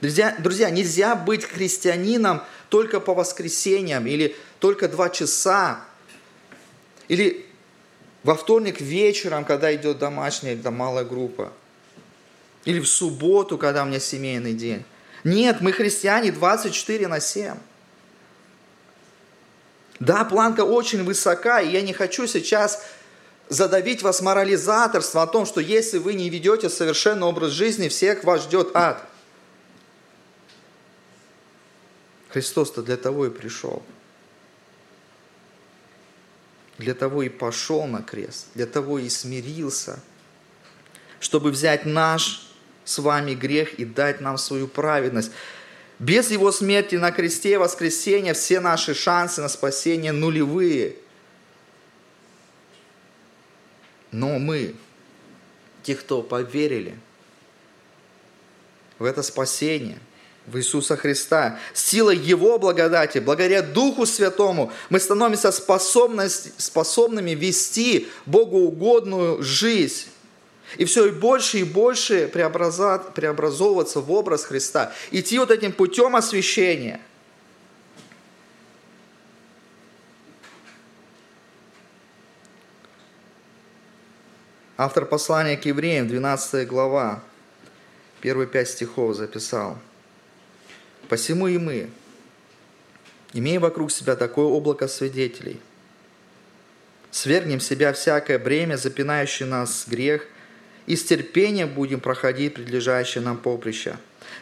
Друзья, 0.00 0.36
друзья, 0.38 0.70
нельзя 0.70 1.16
быть 1.16 1.44
христианином 1.44 2.42
только 2.68 3.00
по 3.00 3.12
воскресеньям 3.12 4.06
или 4.06 4.36
только 4.60 4.88
два 4.88 5.10
часа, 5.10 5.80
или 7.08 7.44
во 8.22 8.36
вторник 8.36 8.80
вечером, 8.80 9.44
когда 9.44 9.74
идет 9.74 9.98
домашняя 9.98 10.52
или 10.52 10.62
там 10.62 10.74
малая 10.74 11.04
группа. 11.04 11.52
Или 12.66 12.80
в 12.80 12.88
субботу, 12.88 13.56
когда 13.56 13.84
у 13.84 13.86
меня 13.86 14.00
семейный 14.00 14.52
день. 14.52 14.84
Нет, 15.24 15.60
мы 15.60 15.72
христиане 15.72 16.32
24 16.32 17.08
на 17.08 17.20
7. 17.20 17.54
Да, 20.00 20.24
планка 20.24 20.60
очень 20.62 21.04
высока, 21.04 21.60
и 21.60 21.70
я 21.70 21.80
не 21.80 21.92
хочу 21.92 22.26
сейчас 22.26 22.84
задавить 23.48 24.02
вас 24.02 24.20
морализаторство 24.20 25.22
о 25.22 25.26
том, 25.26 25.46
что 25.46 25.60
если 25.60 25.98
вы 25.98 26.14
не 26.14 26.28
ведете 26.28 26.68
совершенный 26.68 27.26
образ 27.26 27.52
жизни, 27.52 27.88
всех 27.88 28.24
вас 28.24 28.42
ждет 28.42 28.74
ад. 28.74 29.08
Христос-то 32.30 32.82
для 32.82 32.96
того 32.96 33.26
и 33.26 33.30
пришел. 33.30 33.82
Для 36.78 36.94
того 36.94 37.22
и 37.22 37.28
пошел 37.28 37.86
на 37.86 38.02
крест, 38.02 38.48
для 38.54 38.66
того 38.66 38.98
и 38.98 39.08
смирился, 39.08 40.00
чтобы 41.20 41.50
взять 41.50 41.86
наш 41.86 42.45
с 42.86 42.98
вами 42.98 43.34
грех 43.34 43.74
и 43.74 43.84
дать 43.84 44.22
нам 44.22 44.38
свою 44.38 44.66
праведность. 44.68 45.32
Без 45.98 46.30
Его 46.30 46.50
смерти 46.52 46.94
на 46.94 47.10
кресте 47.10 47.52
и 47.52 47.56
воскресения 47.56 48.32
все 48.32 48.60
наши 48.60 48.94
шансы 48.94 49.42
на 49.42 49.48
спасение 49.48 50.12
нулевые. 50.12 50.96
Но 54.12 54.38
мы, 54.38 54.74
те, 55.82 55.94
кто 55.94 56.22
поверили 56.22 56.96
в 58.98 59.04
это 59.04 59.22
спасение, 59.22 59.98
в 60.46 60.56
Иисуса 60.58 60.96
Христа, 60.96 61.58
силой 61.74 62.16
Его 62.16 62.56
благодати, 62.58 63.18
благодаря 63.18 63.62
Духу 63.62 64.06
Святому, 64.06 64.72
мы 64.90 65.00
становимся 65.00 65.50
способными 65.50 67.30
вести 67.32 68.06
богоугодную 68.26 69.42
жизнь. 69.42 70.06
И 70.76 70.84
все 70.84 71.06
и 71.06 71.10
больше 71.10 71.58
и 71.58 71.64
больше 71.64 72.28
преобразовываться 72.28 74.00
в 74.00 74.10
образ 74.10 74.44
Христа. 74.44 74.92
Идти 75.10 75.38
вот 75.38 75.50
этим 75.50 75.72
путем 75.72 76.16
освящения. 76.16 77.00
Автор 84.76 85.06
послания 85.06 85.56
к 85.56 85.64
евреям, 85.64 86.06
12 86.06 86.68
глава, 86.68 87.22
первые 88.20 88.46
пять 88.46 88.68
стихов 88.68 89.16
записал. 89.16 89.78
«Посему 91.08 91.46
и 91.48 91.56
мы, 91.56 91.88
имея 93.32 93.58
вокруг 93.58 93.90
себя 93.90 94.16
такое 94.16 94.44
облако 94.44 94.86
свидетелей, 94.86 95.60
свергнем 97.10 97.60
себя 97.60 97.94
всякое 97.94 98.38
бремя, 98.38 98.76
запинающее 98.76 99.48
нас 99.48 99.86
грех, 99.88 100.26
и 100.86 100.96
с 100.96 101.04
терпением 101.04 101.68
будем 101.74 102.00
проходить 102.00 102.54
предлежащее 102.54 103.22
нам 103.22 103.36
поприще, 103.36 103.96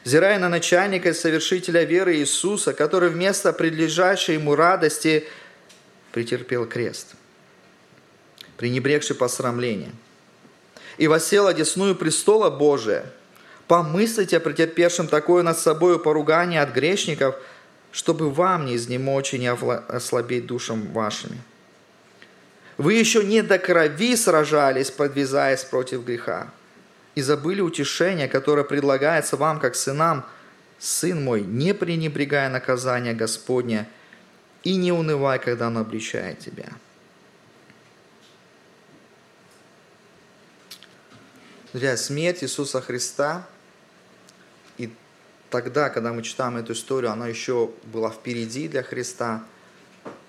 взирая 0.04 0.38
на 0.38 0.48
начальника 0.48 1.10
и 1.10 1.14
совершителя 1.14 1.84
веры 1.84 2.16
Иисуса, 2.16 2.72
который 2.72 3.08
вместо 3.08 3.52
предлежащей 3.52 4.34
ему 4.34 4.54
радости 4.54 5.26
претерпел 6.12 6.66
крест, 6.66 7.14
пренебрегший 8.56 9.16
посрамление, 9.16 9.90
и 10.98 11.08
восел 11.08 11.46
одесную 11.46 11.96
престола 11.96 12.50
Божия. 12.50 13.06
Помыслите 13.66 14.36
о 14.36 14.40
претерпевшем 14.40 15.08
такое 15.08 15.42
над 15.42 15.58
собою 15.58 15.98
поругание 15.98 16.60
от 16.60 16.74
грешников, 16.74 17.34
чтобы 17.92 18.30
вам 18.30 18.66
не 18.66 18.76
изнемочь 18.76 19.32
и 19.32 19.38
не 19.38 19.50
ослабеть 19.50 20.46
душам 20.46 20.92
вашими. 20.92 21.38
Вы 22.76 22.94
еще 22.94 23.24
не 23.24 23.42
до 23.42 23.58
крови 23.58 24.16
сражались, 24.16 24.90
подвязаясь 24.90 25.62
против 25.62 26.04
греха, 26.04 26.50
и 27.14 27.22
забыли 27.22 27.60
утешение, 27.60 28.28
которое 28.28 28.64
предлагается 28.64 29.36
вам, 29.36 29.60
как 29.60 29.76
сынам. 29.76 30.24
Сын 30.78 31.22
мой, 31.22 31.42
не 31.42 31.72
пренебрегая 31.72 32.50
наказания 32.50 33.14
Господня, 33.14 33.88
и 34.64 34.74
не 34.74 34.92
унывай, 34.92 35.38
когда 35.38 35.68
Он 35.68 35.78
обличает 35.78 36.40
тебя. 36.40 36.68
Друзья, 41.72 41.96
смерть 41.96 42.42
Иисуса 42.42 42.80
Христа, 42.80 43.46
и 44.78 44.92
тогда, 45.48 45.90
когда 45.90 46.12
мы 46.12 46.22
читаем 46.22 46.56
эту 46.56 46.72
историю, 46.72 47.12
она 47.12 47.28
еще 47.28 47.70
была 47.84 48.10
впереди 48.10 48.66
для 48.66 48.82
Христа– 48.82 49.44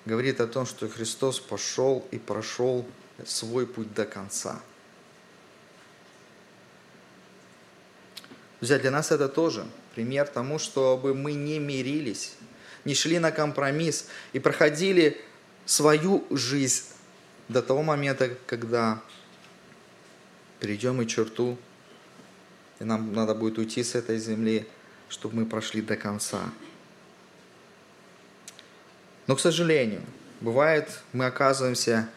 говорит 0.05 0.39
о 0.39 0.47
том, 0.47 0.65
что 0.65 0.87
Христос 0.87 1.39
пошел 1.39 2.07
и 2.11 2.17
прошел 2.17 2.85
свой 3.25 3.65
путь 3.65 3.93
до 3.93 4.05
конца. 4.05 4.61
Друзья, 8.59 8.79
для 8.79 8.91
нас 8.91 9.11
это 9.11 9.27
тоже 9.27 9.65
пример 9.93 10.27
тому, 10.27 10.59
чтобы 10.59 11.13
мы 11.13 11.33
не 11.33 11.59
мирились, 11.59 12.35
не 12.83 12.95
шли 12.95 13.19
на 13.19 13.31
компромисс 13.31 14.07
и 14.33 14.39
проходили 14.39 15.21
свою 15.65 16.25
жизнь 16.29 16.85
до 17.47 17.61
того 17.61 17.83
момента, 17.83 18.29
когда 18.47 19.01
перейдем 20.59 21.01
и 21.01 21.07
черту, 21.07 21.57
и 22.79 22.83
нам 22.83 23.13
надо 23.13 23.35
будет 23.35 23.57
уйти 23.57 23.83
с 23.83 23.95
этой 23.95 24.17
земли, 24.17 24.67
чтобы 25.09 25.37
мы 25.37 25.45
прошли 25.45 25.81
до 25.81 25.95
конца. 25.95 26.41
Но, 29.27 29.35
к 29.35 29.39
сожалению, 29.39 30.01
бывает, 30.39 30.89
мы 31.11 31.25
оказываемся 31.25 32.07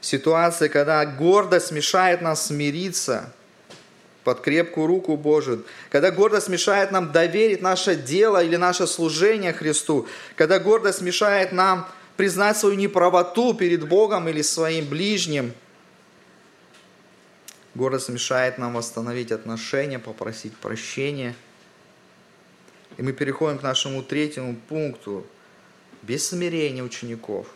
в 0.00 0.06
ситуации, 0.06 0.68
когда 0.68 1.04
гордость 1.04 1.72
мешает 1.72 2.22
нам 2.22 2.36
смириться 2.36 3.32
под 4.22 4.40
крепкую 4.40 4.86
руку 4.86 5.16
Божию, 5.16 5.64
когда 5.90 6.10
гордость 6.10 6.48
мешает 6.48 6.90
нам 6.90 7.12
доверить 7.12 7.60
наше 7.60 7.94
дело 7.94 8.42
или 8.42 8.56
наше 8.56 8.86
служение 8.86 9.52
Христу, 9.52 10.08
когда 10.36 10.58
гордость 10.58 11.02
мешает 11.02 11.52
нам 11.52 11.86
признать 12.16 12.56
свою 12.56 12.76
неправоту 12.76 13.52
перед 13.54 13.86
Богом 13.86 14.28
или 14.28 14.40
своим 14.40 14.86
ближним, 14.86 15.52
гордость 17.74 18.08
мешает 18.08 18.56
нам 18.56 18.74
восстановить 18.74 19.32
отношения, 19.32 19.98
попросить 19.98 20.56
прощения. 20.56 21.34
И 22.96 23.02
мы 23.02 23.12
переходим 23.12 23.58
к 23.58 23.62
нашему 23.62 24.02
третьему 24.02 24.56
пункту– 24.68 25.26
без 26.06 26.28
смирения 26.28 26.82
учеников 26.82 27.46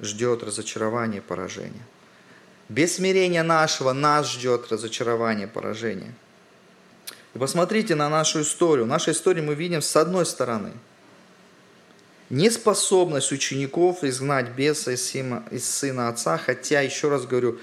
ждет 0.00 0.42
разочарование 0.42 1.18
и 1.18 1.24
поражение. 1.24 1.82
Без 2.68 2.96
смирения 2.96 3.42
нашего 3.42 3.92
нас 3.92 4.30
ждет 4.30 4.70
разочарование 4.70 5.46
и 5.46 5.50
поражение. 5.50 6.14
И 7.34 7.38
посмотрите 7.38 7.94
на 7.94 8.08
нашу 8.08 8.42
историю. 8.42 8.86
В 8.86 8.88
нашей 8.88 9.12
истории 9.12 9.42
мы 9.42 9.54
видим 9.54 9.82
с 9.82 9.94
одной 9.96 10.24
стороны 10.24 10.72
неспособность 12.30 13.32
учеников 13.32 14.04
изгнать 14.04 14.50
беса 14.50 14.92
из 14.92 15.04
сына, 15.10 15.44
из 15.50 15.68
сына 15.68 16.08
отца, 16.08 16.38
хотя, 16.38 16.80
еще 16.80 17.08
раз 17.08 17.26
говорю, 17.26 17.58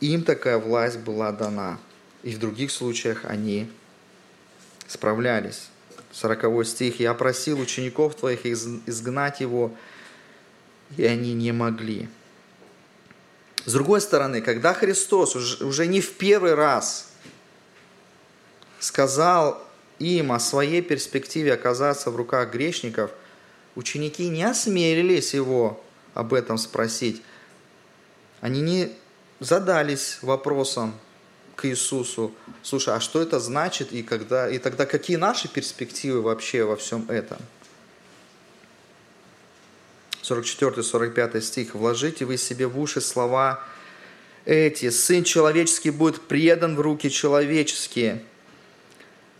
им 0.00 0.22
такая 0.22 0.58
власть 0.58 0.98
была 0.98 1.32
дана. 1.32 1.78
И 2.22 2.34
в 2.34 2.38
других 2.38 2.70
случаях 2.70 3.24
они 3.24 3.70
справлялись. 4.86 5.68
40 6.12 6.66
стих, 6.66 7.00
«Я 7.00 7.14
просил 7.14 7.60
учеников 7.60 8.14
твоих 8.16 8.46
изгнать 8.46 9.40
его, 9.40 9.72
и 10.96 11.04
они 11.04 11.34
не 11.34 11.52
могли». 11.52 12.08
С 13.64 13.72
другой 13.72 14.00
стороны, 14.00 14.40
когда 14.40 14.72
Христос 14.72 15.36
уже 15.36 15.86
не 15.86 16.00
в 16.00 16.14
первый 16.14 16.54
раз 16.54 17.10
сказал 18.80 19.62
им 19.98 20.32
о 20.32 20.40
своей 20.40 20.80
перспективе 20.80 21.52
оказаться 21.52 22.10
в 22.10 22.16
руках 22.16 22.50
грешников, 22.50 23.10
ученики 23.74 24.28
не 24.28 24.44
осмелились 24.44 25.34
его 25.34 25.82
об 26.14 26.32
этом 26.34 26.56
спросить. 26.56 27.22
Они 28.40 28.60
не 28.60 28.92
задались 29.40 30.18
вопросом, 30.22 30.94
к 31.58 31.64
Иисусу, 31.64 32.32
слушай, 32.62 32.94
а 32.94 33.00
что 33.00 33.20
это 33.20 33.40
значит 33.40 33.92
и, 33.92 34.04
когда, 34.04 34.48
и 34.48 34.58
тогда 34.58 34.86
какие 34.86 35.16
наши 35.16 35.48
перспективы 35.48 36.22
вообще 36.22 36.62
во 36.62 36.76
всем 36.76 37.04
этом? 37.10 37.38
44-45 40.22 41.40
стих. 41.40 41.74
«Вложите 41.74 42.24
вы 42.26 42.36
себе 42.36 42.68
в 42.68 42.78
уши 42.78 43.00
слова 43.00 43.64
эти. 44.44 44.90
Сын 44.90 45.24
человеческий 45.24 45.90
будет 45.90 46.20
предан 46.20 46.76
в 46.76 46.80
руки 46.80 47.10
человеческие». 47.10 48.22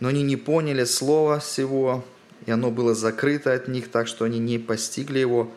Но 0.01 0.09
они 0.09 0.23
не 0.23 0.37
поняли 0.37 0.85
слова 0.85 1.39
всего, 1.39 2.05
и 2.45 2.51
оно 2.51 2.71
было 2.71 2.95
закрыто 2.95 3.53
от 3.53 3.67
них, 3.67 3.91
так 3.91 4.07
что 4.07 4.25
они 4.25 4.39
не 4.39 4.57
постигли 4.57 5.19
его, 5.19 5.51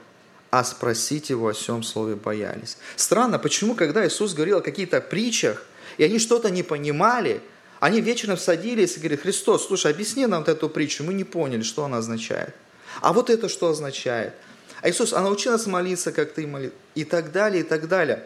а 0.50 0.64
спросить 0.64 1.30
его 1.30 1.48
о 1.48 1.52
всем 1.52 1.84
слове 1.84 2.16
боялись. 2.16 2.76
Странно, 2.96 3.38
почему, 3.38 3.76
когда 3.76 4.06
Иисус 4.06 4.34
говорил 4.34 4.58
о 4.58 4.60
каких-то 4.60 5.00
притчах, 5.00 5.64
и 5.98 6.04
они 6.04 6.18
что-то 6.18 6.50
не 6.50 6.62
понимали, 6.62 7.40
они 7.80 8.00
вечером 8.00 8.36
садились 8.36 8.96
и 8.96 9.00
говорят, 9.00 9.20
Христос, 9.20 9.66
слушай, 9.66 9.90
объясни 9.90 10.26
нам 10.26 10.40
вот 10.40 10.48
эту 10.48 10.68
притчу, 10.68 11.04
мы 11.04 11.14
не 11.14 11.24
поняли, 11.24 11.62
что 11.62 11.84
она 11.84 11.98
означает. 11.98 12.54
А 13.00 13.12
вот 13.12 13.30
это 13.30 13.48
что 13.48 13.68
означает? 13.68 14.34
А 14.82 14.90
Иисус, 14.90 15.12
а 15.12 15.20
научи 15.20 15.48
нас 15.48 15.66
молиться, 15.66 16.12
как 16.12 16.32
ты 16.32 16.46
молишь, 16.46 16.72
и 16.94 17.04
так 17.04 17.32
далее, 17.32 17.62
и 17.62 17.64
так 17.64 17.88
далее. 17.88 18.24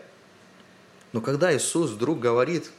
Но 1.12 1.20
когда 1.20 1.56
Иисус 1.56 1.90
вдруг 1.90 2.20
говорит 2.20 2.70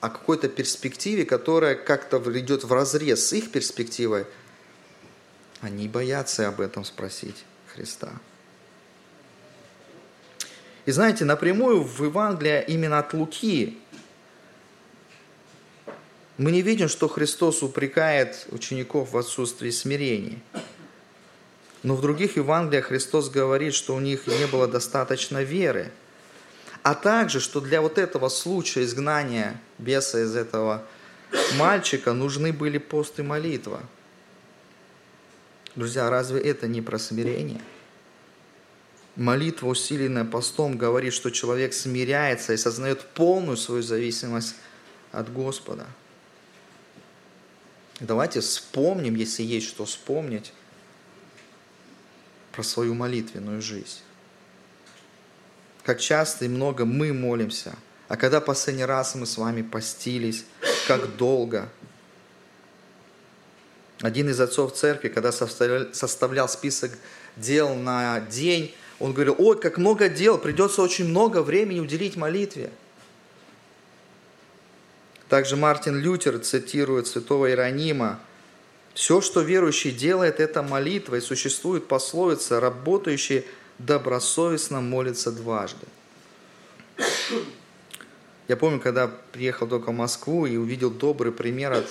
о 0.00 0.10
какой-то 0.10 0.48
перспективе, 0.48 1.24
которая 1.24 1.74
как-то 1.74 2.18
идет 2.38 2.64
в 2.64 2.72
разрез 2.72 3.26
с 3.26 3.32
их 3.32 3.50
перспективой, 3.50 4.26
Они 5.60 5.86
боятся 5.86 6.48
об 6.48 6.60
этом 6.60 6.84
спросить 6.84 7.44
Христа. 7.72 8.10
И 10.86 10.90
знаете, 10.90 11.24
напрямую 11.24 11.84
в 11.84 12.02
Евангелии 12.02 12.64
именно 12.66 12.98
от 12.98 13.14
Луки 13.14 13.78
мы 16.42 16.50
не 16.50 16.62
видим, 16.62 16.88
что 16.88 17.06
Христос 17.06 17.62
упрекает 17.62 18.48
учеников 18.50 19.12
в 19.12 19.16
отсутствии 19.16 19.70
смирения. 19.70 20.40
Но 21.84 21.94
в 21.94 22.00
других 22.00 22.36
Евангелиях 22.36 22.86
Христос 22.86 23.30
говорит, 23.30 23.74
что 23.74 23.94
у 23.94 24.00
них 24.00 24.26
не 24.26 24.46
было 24.48 24.66
достаточно 24.66 25.44
веры. 25.44 25.92
А 26.82 26.96
также, 26.96 27.38
что 27.38 27.60
для 27.60 27.80
вот 27.80 27.96
этого 27.96 28.28
случая 28.28 28.82
изгнания 28.82 29.60
беса 29.78 30.24
из 30.24 30.34
этого 30.34 30.84
мальчика 31.58 32.12
нужны 32.12 32.52
были 32.52 32.78
пост 32.78 33.20
и 33.20 33.22
молитва. 33.22 33.80
Друзья, 35.76 36.10
разве 36.10 36.40
это 36.40 36.66
не 36.66 36.82
про 36.82 36.98
смирение? 36.98 37.60
Молитва, 39.14 39.68
усиленная 39.68 40.24
постом, 40.24 40.76
говорит, 40.76 41.12
что 41.12 41.30
человек 41.30 41.72
смиряется 41.72 42.52
и 42.52 42.56
сознает 42.56 43.04
полную 43.14 43.56
свою 43.56 43.82
зависимость 43.82 44.56
от 45.12 45.32
Господа. 45.32 45.86
Давайте 48.02 48.40
вспомним, 48.40 49.14
если 49.14 49.44
есть 49.44 49.68
что 49.68 49.84
вспомнить, 49.84 50.52
про 52.50 52.64
свою 52.64 52.94
молитвенную 52.94 53.62
жизнь. 53.62 54.00
Как 55.84 56.00
часто 56.00 56.44
и 56.44 56.48
много 56.48 56.84
мы 56.84 57.12
молимся, 57.12 57.76
а 58.08 58.16
когда 58.16 58.40
последний 58.40 58.84
раз 58.84 59.14
мы 59.14 59.24
с 59.24 59.38
вами 59.38 59.62
постились, 59.62 60.44
как 60.88 61.16
долго. 61.16 61.68
Один 64.00 64.28
из 64.28 64.40
отцов 64.40 64.74
церкви, 64.74 65.08
когда 65.08 65.30
составлял 65.30 66.48
список 66.48 66.90
дел 67.36 67.76
на 67.76 68.18
день, 68.20 68.74
он 68.98 69.12
говорил, 69.12 69.36
ой, 69.38 69.60
как 69.60 69.78
много 69.78 70.08
дел, 70.08 70.38
придется 70.38 70.82
очень 70.82 71.06
много 71.06 71.40
времени 71.40 71.78
уделить 71.78 72.16
молитве. 72.16 72.70
Также 75.32 75.56
Мартин 75.56 75.98
Лютер 75.98 76.40
цитирует 76.40 77.06
святого 77.06 77.48
Иеронима, 77.48 78.20
«Все, 78.92 79.22
что 79.22 79.40
верующий 79.40 79.90
делает, 79.90 80.40
это 80.40 80.62
молитва, 80.62 81.14
и 81.14 81.20
существует 81.22 81.88
пословица, 81.88 82.60
работающий 82.60 83.46
добросовестно 83.78 84.82
молится 84.82 85.32
дважды». 85.32 85.86
Я 88.46 88.58
помню, 88.58 88.78
когда 88.78 89.08
приехал 89.32 89.66
только 89.66 89.88
в 89.92 89.94
Москву 89.94 90.44
и 90.44 90.58
увидел 90.58 90.90
добрый 90.90 91.32
пример 91.32 91.72
от 91.72 91.86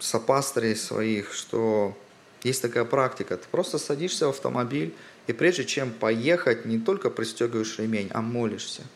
сопастырей 0.00 0.76
своих, 0.76 1.32
что 1.32 1.96
есть 2.42 2.60
такая 2.60 2.84
практика. 2.84 3.38
Ты 3.38 3.46
просто 3.50 3.78
садишься 3.78 4.26
в 4.26 4.28
автомобиль, 4.28 4.94
и 5.26 5.32
прежде 5.32 5.64
чем 5.64 5.90
поехать, 5.90 6.66
не 6.66 6.78
только 6.78 7.08
пристегиваешь 7.08 7.78
ремень, 7.78 8.10
а 8.12 8.20
молишься– 8.20 8.82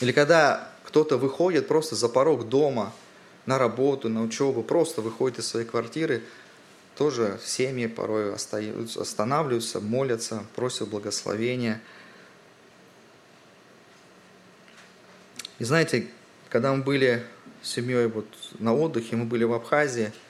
или 0.00 0.12
когда 0.12 0.70
кто-то 0.84 1.16
выходит 1.16 1.68
просто 1.68 1.96
за 1.96 2.08
порог 2.08 2.48
дома 2.48 2.92
на 3.46 3.58
работу, 3.58 4.08
на 4.08 4.22
учебу, 4.22 4.62
просто 4.62 5.00
выходит 5.00 5.38
из 5.38 5.46
своей 5.46 5.66
квартиры, 5.66 6.22
тоже 6.96 7.38
семьи 7.44 7.86
порой 7.86 8.34
останавливаются, 8.34 9.80
молятся, 9.80 10.44
просят 10.56 10.88
благословения. 10.88 11.80
И 15.58 15.64
знаете, 15.64 16.08
когда 16.50 16.72
мы 16.72 16.82
были 16.82 17.24
с 17.62 17.70
семьей 17.70 18.06
вот 18.06 18.26
на 18.58 18.74
отдыхе, 18.74 19.16
мы 19.16 19.24
были 19.24 19.44
в 19.44 19.52
Абхазии– 19.52 20.12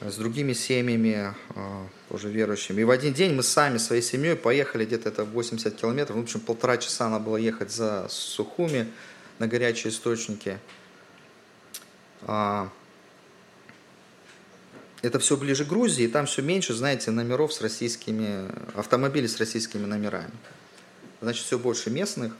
с 0.00 0.16
другими 0.16 0.52
семьями, 0.52 1.34
а, 1.54 1.86
уже 2.10 2.28
верующими. 2.28 2.80
И 2.80 2.84
в 2.84 2.90
один 2.90 3.12
день 3.12 3.34
мы 3.34 3.42
сами, 3.42 3.78
своей 3.78 4.02
семьей, 4.02 4.36
поехали 4.36 4.84
где-то 4.84 5.10
это 5.10 5.24
80 5.24 5.74
километров, 5.76 6.16
в 6.16 6.20
общем, 6.20 6.40
полтора 6.40 6.76
часа 6.78 7.08
надо 7.08 7.24
было 7.24 7.36
ехать 7.36 7.70
за 7.70 8.06
Сухуми 8.08 8.90
на 9.38 9.46
горячие 9.46 9.92
источники. 9.92 10.58
А, 12.22 12.70
это 15.02 15.18
все 15.18 15.36
ближе 15.36 15.64
к 15.64 15.68
Грузии, 15.68 16.04
и 16.04 16.08
там 16.08 16.26
все 16.26 16.42
меньше, 16.42 16.74
знаете, 16.74 17.10
номеров 17.10 17.52
с 17.52 17.60
российскими, 17.60 18.48
автомобилей 18.74 19.28
с 19.28 19.38
российскими 19.38 19.84
номерами. 19.84 20.32
Значит, 21.20 21.44
все 21.44 21.58
больше 21.58 21.90
местных. 21.90 22.34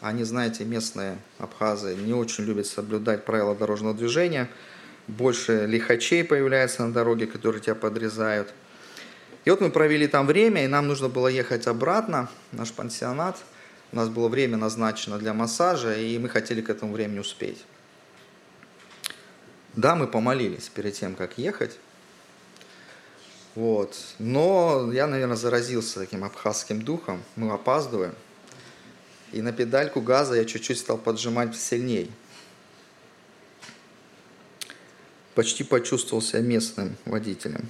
Они, 0.00 0.24
знаете, 0.24 0.64
местные 0.64 1.18
абхазы 1.38 1.94
не 1.94 2.12
очень 2.12 2.44
любят 2.44 2.66
соблюдать 2.66 3.24
правила 3.24 3.54
дорожного 3.54 3.94
движения– 3.94 4.50
больше 5.08 5.66
лихачей 5.66 6.24
появляется 6.24 6.84
на 6.84 6.92
дороге, 6.92 7.26
которые 7.26 7.62
тебя 7.62 7.74
подрезают. 7.74 8.52
И 9.44 9.50
вот 9.50 9.60
мы 9.60 9.70
провели 9.70 10.08
там 10.08 10.26
время, 10.26 10.64
и 10.64 10.68
нам 10.68 10.88
нужно 10.88 11.08
было 11.08 11.28
ехать 11.28 11.66
обратно, 11.66 12.28
наш 12.52 12.72
пансионат. 12.72 13.38
У 13.92 13.96
нас 13.96 14.08
было 14.08 14.28
время 14.28 14.56
назначено 14.56 15.18
для 15.18 15.32
массажа, 15.32 15.94
и 15.94 16.18
мы 16.18 16.28
хотели 16.28 16.60
к 16.60 16.68
этому 16.68 16.92
времени 16.92 17.20
успеть. 17.20 17.64
Да, 19.74 19.94
мы 19.94 20.08
помолились 20.08 20.68
перед 20.68 20.94
тем, 20.94 21.14
как 21.14 21.38
ехать. 21.38 21.78
Вот. 23.54 23.96
Но 24.18 24.90
я, 24.92 25.06
наверное, 25.06 25.36
заразился 25.36 26.00
таким 26.00 26.24
абхазским 26.24 26.82
духом. 26.82 27.22
Мы 27.36 27.52
опаздываем. 27.52 28.14
И 29.32 29.40
на 29.40 29.52
педальку 29.52 30.00
газа 30.00 30.34
я 30.34 30.44
чуть-чуть 30.44 30.78
стал 30.78 30.98
поджимать 30.98 31.56
сильней– 31.56 32.10
почти 35.36 35.64
почувствовал 35.64 36.22
себя 36.22 36.40
местным 36.40 36.96
водителем. 37.04 37.68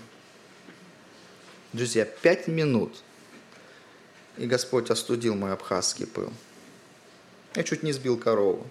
Друзья, 1.73 2.05
пять 2.05 2.47
минут, 2.47 2.97
и 4.39 4.47
Господь 4.47 4.89
остудил 4.89 5.35
мой 5.35 5.53
абхазский 5.53 6.07
пыл. 6.07 6.33
Я 7.57 7.65
чуть 7.65 7.83
не 7.83 7.91
сбил 7.91 8.19
корову, 8.19 8.65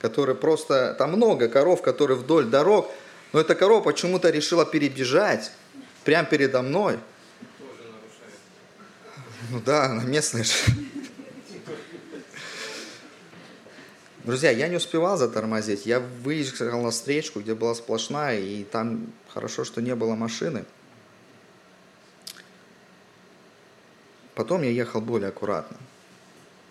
которая 0.00 0.36
просто... 0.36 0.94
Там 0.98 1.12
много 1.12 1.48
коров, 1.48 1.82
которые 1.82 2.16
вдоль 2.16 2.46
дорог, 2.46 2.88
но 3.32 3.40
эта 3.40 3.56
корова 3.56 3.82
почему-то 3.82 4.30
решила 4.30 4.64
перебежать 4.64 5.50
прямо 6.04 6.28
передо 6.28 6.62
мной. 6.62 7.00
Ну 9.50 9.60
да, 9.66 9.86
она 9.86 10.04
местная 10.04 10.44
же. 10.44 10.52
Друзья, 14.24 14.52
я 14.52 14.68
не 14.68 14.76
успевал 14.76 15.16
затормозить. 15.16 15.84
Я 15.84 15.98
выехал 15.98 16.80
на 16.80 16.92
встречку, 16.92 17.40
где 17.40 17.56
была 17.56 17.74
сплошная, 17.74 18.38
и 18.38 18.62
там 18.62 19.12
хорошо, 19.28 19.64
что 19.64 19.82
не 19.82 19.96
было 19.96 20.14
машины. 20.14 20.64
Потом 24.36 24.62
я 24.62 24.70
ехал 24.70 25.00
более 25.00 25.30
аккуратно. 25.30 25.76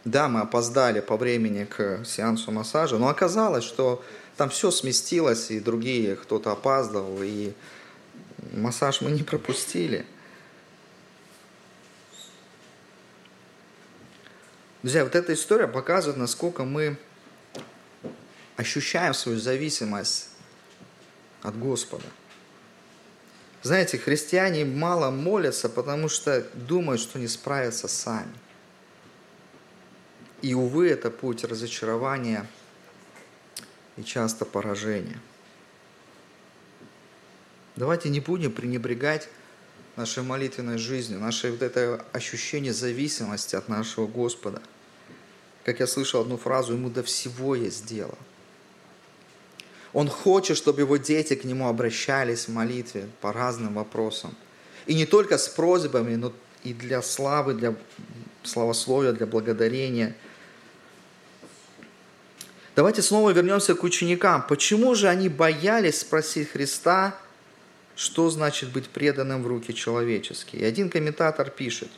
Да, 0.06 0.30
мы 0.30 0.40
опоздали 0.40 1.02
по 1.02 1.18
времени 1.18 1.66
к 1.66 2.06
сеансу 2.06 2.52
массажа, 2.52 2.98
но 2.98 3.10
оказалось, 3.10 3.66
что 3.66 4.02
там 4.38 4.50
все 4.50 4.72
сместилось, 4.72 5.52
и 5.52 5.60
другие 5.60 6.16
кто-то 6.16 6.54
опаздывал, 6.54 7.22
и 7.22 7.54
массаж 8.54 9.02
мы 9.02 9.12
не 9.12 9.24
пропустили. 9.24 10.06
Друзья, 14.82 15.04
вот 15.04 15.16
эта 15.16 15.34
история 15.34 15.68
показывает, 15.68 16.18
насколько 16.18 16.64
мы 16.64 16.98
ощущаем 18.62 19.14
свою 19.14 19.40
зависимость 19.40 20.30
от 21.42 21.58
Господа. 21.58 22.06
Знаете, 23.64 23.98
христиане 23.98 24.66
мало 24.66 25.12
молятся, 25.12 25.68
потому 25.70 26.10
что 26.10 26.42
думают, 26.54 27.02
что 27.02 27.20
не 27.20 27.28
справятся 27.28 27.88
сами. 27.88 28.34
И, 30.42 30.54
увы, 30.54 30.90
это 30.90 31.12
путь 31.12 31.44
разочарования 31.44 32.48
и 33.98 34.04
часто 34.04 34.46
поражения. 34.46 35.20
Давайте 37.76 38.10
не 38.10 38.20
будем 38.20 38.52
пренебрегать 38.52 39.30
нашей 39.96 40.24
молитвенной 40.24 40.78
жизнью, 40.78 41.20
наше 41.20 41.52
вот 41.52 41.62
это 41.62 42.06
ощущение 42.14 42.74
зависимости 42.74 43.56
от 43.56 43.70
нашего 43.70 44.08
Господа. 44.08 44.62
Как 45.64 45.80
я 45.80 45.88
слышал 45.88 46.22
одну 46.22 46.38
фразу, 46.38 46.74
ему 46.74 46.90
до 46.90 47.04
всего 47.04 47.56
есть 47.56 47.86
дело– 47.86 48.18
он 49.94 50.08
хочет, 50.08 50.58
чтобы 50.58 50.82
его 50.82 50.98
дети 50.98 51.36
к 51.36 51.44
нему 51.44 51.68
обращались 51.68 52.48
в 52.48 52.54
молитве 52.54 53.08
по 53.20 53.34
разным 53.34 53.74
вопросам. 53.74 54.36
И 54.86 54.96
не 54.96 55.06
только 55.06 55.38
с 55.38 55.48
просьбами, 55.48 56.16
но 56.16 56.34
и 56.64 56.74
для 56.74 57.02
славы, 57.02 57.54
для 57.54 57.76
славословия, 58.44 59.12
для 59.12 59.26
благодарения. 59.26 60.16
Давайте 62.76 63.02
снова 63.02 63.32
вернемся 63.32 63.76
к 63.76 63.84
ученикам. 63.84 64.46
Почему 64.48 64.96
же 64.96 65.10
они 65.10 65.30
боялись 65.30 66.00
спросить 66.00 66.50
Христа, 66.50 67.16
что 67.96 68.30
значит 68.30 68.72
быть 68.72 68.90
преданным 68.90 69.44
в 69.44 69.48
руки 69.48 69.74
человеческие? 69.74 70.62
И 70.62 70.66
один 70.66 70.90
комментатор 70.90 71.50
пишет, 71.50 71.90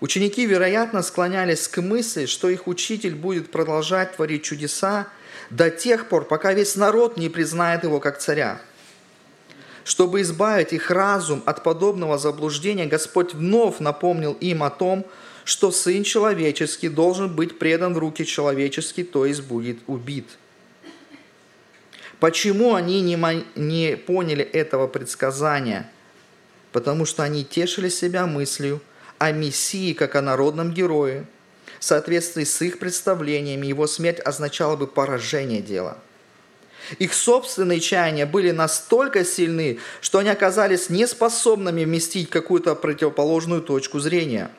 Ученики, 0.00 0.44
вероятно, 0.44 1.02
склонялись 1.02 1.68
к 1.68 1.80
мысли, 1.80 2.26
что 2.26 2.48
их 2.48 2.66
учитель 2.66 3.14
будет 3.14 3.50
продолжать 3.50 4.16
творить 4.16 4.44
чудеса 4.44 5.08
до 5.50 5.70
тех 5.70 6.08
пор, 6.08 6.26
пока 6.26 6.52
весь 6.52 6.76
народ 6.76 7.16
не 7.16 7.28
признает 7.28 7.84
его 7.84 7.98
как 7.98 8.18
царя. 8.18 8.60
Чтобы 9.84 10.20
избавить 10.20 10.72
их 10.72 10.90
разум 10.90 11.42
от 11.46 11.62
подобного 11.62 12.18
заблуждения, 12.18 12.86
Господь 12.86 13.34
вновь 13.34 13.78
напомнил 13.78 14.32
им 14.40 14.62
о 14.64 14.70
том, 14.70 15.06
что 15.44 15.70
Сын 15.70 16.02
Человеческий 16.02 16.88
должен 16.88 17.34
быть 17.34 17.58
предан 17.58 17.94
в 17.94 17.98
руки 17.98 18.26
человеческие, 18.26 19.06
то 19.06 19.24
есть 19.24 19.42
будет 19.42 19.78
убит. 19.86 20.26
Почему 22.18 22.74
они 22.74 23.00
не, 23.00 23.16
не 23.54 23.96
поняли 23.96 24.44
этого 24.44 24.88
предсказания? 24.88 25.90
Потому 26.72 27.04
что 27.04 27.22
они 27.22 27.44
тешили 27.44 27.88
себя 27.88 28.26
мыслью 28.26 28.80
о 29.18 29.32
Мессии 29.32 29.92
как 29.92 30.14
о 30.14 30.22
народном 30.22 30.72
герое. 30.72 31.26
В 31.78 31.84
соответствии 31.84 32.44
с 32.44 32.62
их 32.62 32.78
представлениями 32.78 33.66
его 33.66 33.86
смерть 33.86 34.20
означала 34.20 34.76
бы 34.76 34.86
поражение 34.86 35.60
дела– 35.60 35.98
их 36.98 37.14
собственные 37.14 37.80
чаяния 37.80 38.26
были 38.26 38.52
настолько 38.52 39.24
сильны, 39.24 39.78
что 40.00 40.18
они 40.18 40.30
оказались 40.30 40.88
неспособными 40.88 41.84
вместить 41.84 42.30
какую-то 42.30 42.74
противоположную 42.74 43.60
точку 43.62 43.98
зрения. 43.98 44.50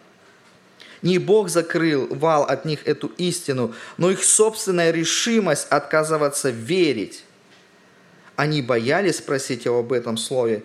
Не 1.02 1.20
Бог 1.20 1.50
закрыл 1.50 2.08
вал 2.10 2.44
от 2.44 2.66
них 2.66 2.86
эту 2.86 3.08
истину, 3.18 3.74
но 3.98 4.12
их 4.12 4.24
собственная 4.24 4.92
решимость 4.92 5.68
отказываться 5.70 6.50
верить. 6.50 7.24
Они 8.36 8.62
боялись 8.62 9.18
спросить 9.18 9.66
его 9.66 9.80
об 9.80 9.94
этом 9.94 10.18
слове. 10.18 10.64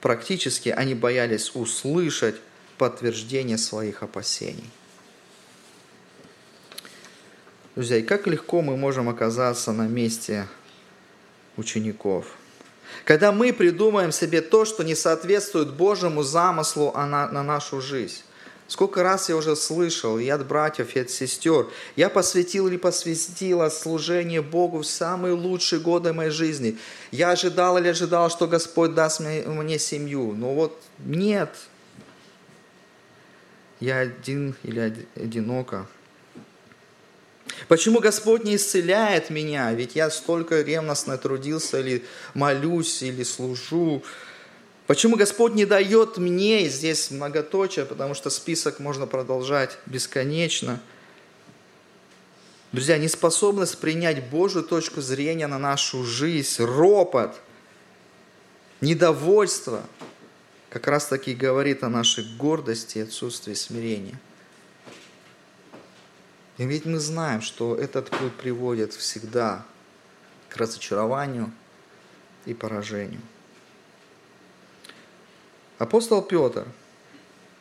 Практически 0.00 0.70
они 0.70 0.94
боялись 0.94 1.52
услышать 1.54 2.36
подтверждение 2.78 3.58
своих 3.58 4.02
опасений. 4.02 4.70
Друзья, 7.74 7.98
и 7.98 8.02
как 8.02 8.26
легко 8.26 8.62
мы 8.62 8.76
можем 8.76 9.08
оказаться 9.08 9.72
на 9.72 9.86
месте 9.86 10.46
учеников. 11.56 12.26
Когда 13.04 13.32
мы 13.32 13.52
придумаем 13.52 14.12
себе 14.12 14.40
то, 14.40 14.64
что 14.64 14.82
не 14.82 14.94
соответствует 14.94 15.74
Божьему 15.74 16.22
замыслу 16.22 16.92
на, 16.94 17.28
на 17.28 17.42
нашу 17.42 17.80
жизнь. 17.80 18.22
Сколько 18.68 19.04
раз 19.04 19.28
я 19.28 19.36
уже 19.36 19.54
слышал 19.54 20.18
и 20.18 20.28
от 20.28 20.46
братьев, 20.46 20.96
и 20.96 21.00
от 21.00 21.10
сестер. 21.10 21.68
Я 21.94 22.08
посвятил 22.08 22.66
или 22.66 22.76
посвятила 22.76 23.68
служение 23.68 24.42
Богу 24.42 24.78
в 24.78 24.86
самые 24.86 25.34
лучшие 25.34 25.80
годы 25.80 26.12
моей 26.12 26.30
жизни. 26.30 26.76
Я 27.12 27.30
ожидал 27.30 27.78
или 27.78 27.88
ожидал, 27.88 28.28
что 28.28 28.48
Господь 28.48 28.94
даст 28.94 29.20
мне, 29.20 29.42
мне 29.42 29.78
семью. 29.78 30.32
Но 30.32 30.52
вот 30.54 30.80
нет. 30.98 31.50
Я 33.80 33.98
один 33.98 34.54
или 34.62 35.06
одиноко. 35.14 35.86
Почему 37.68 38.00
Господь 38.00 38.44
не 38.44 38.56
исцеляет 38.56 39.30
меня? 39.30 39.72
Ведь 39.72 39.96
я 39.96 40.10
столько 40.10 40.62
ревностно 40.62 41.18
трудился, 41.18 41.80
или 41.80 42.04
молюсь, 42.34 43.02
или 43.02 43.22
служу. 43.22 44.02
Почему 44.86 45.16
Господь 45.16 45.54
не 45.54 45.64
дает 45.64 46.16
мне, 46.16 46.68
здесь 46.68 47.10
многоточие, 47.10 47.84
потому 47.84 48.14
что 48.14 48.30
список 48.30 48.78
можно 48.78 49.06
продолжать 49.06 49.78
бесконечно. 49.86 50.80
Друзья, 52.72 52.98
неспособность 52.98 53.78
принять 53.78 54.28
Божью 54.28 54.62
точку 54.62 55.00
зрения 55.00 55.46
на 55.46 55.58
нашу 55.58 56.04
жизнь, 56.04 56.62
ропот, 56.62 57.34
недовольство, 58.80 59.82
как 60.76 60.88
раз 60.88 61.06
таки 61.06 61.34
говорит 61.34 61.82
о 61.84 61.88
нашей 61.88 62.22
гордости 62.36 62.98
и 62.98 63.00
отсутствии 63.00 63.54
смирения. 63.54 64.20
И 66.58 66.66
ведь 66.66 66.84
мы 66.84 66.98
знаем, 66.98 67.40
что 67.40 67.74
этот 67.74 68.10
путь 68.10 68.34
приводит 68.34 68.92
всегда 68.92 69.64
к 70.50 70.56
разочарованию 70.58 71.50
и 72.44 72.52
поражению. 72.52 73.22
Апостол 75.78 76.20
Петр, 76.20 76.66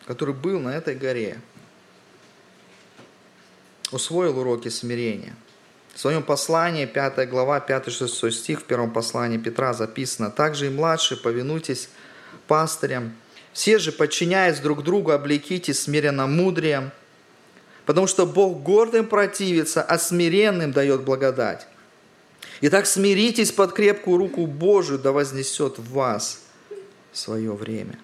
который 0.08 0.34
был 0.34 0.60
на 0.60 0.76
этой 0.76 0.96
горе, 0.96 1.40
усвоил 3.94 4.38
уроки 4.38 4.68
смирения. 4.68 5.38
В 5.94 6.02
своем 6.02 6.22
послании, 6.22 6.86
5 6.86 7.30
глава, 7.30 7.66
5-6 7.66 8.32
стих, 8.32 8.60
в 8.60 8.66
первом 8.66 8.92
послании 8.92 9.38
Петра 9.38 9.74
записано, 9.74 10.30
«Также 10.32 10.66
и 10.66 10.70
младшие 10.70 11.18
повинуйтесь 11.18 11.88
пастырям, 12.48 13.14
все 13.54 13.80
же, 13.80 13.92
подчиняясь 13.92 14.60
друг 14.60 14.84
другу, 14.84 15.12
облеките 15.12 15.74
смиренно 15.74 16.28
мудрием, 16.28 16.92
Потому 17.86 18.08
что 18.08 18.26
Бог 18.26 18.64
гордым 18.64 19.08
противится, 19.08 19.84
а 19.84 20.00
смиренным 20.00 20.72
дает 20.72 21.04
благодать. 21.04 21.68
Итак, 22.62 22.88
смиритесь 22.88 23.52
под 23.52 23.74
крепкую 23.74 24.18
руку 24.18 24.48
Божию, 24.48 24.98
да 24.98 25.12
вознесет 25.12 25.78
в 25.78 25.92
вас 25.92 26.42
свое 27.14 27.54
время. 27.54 28.00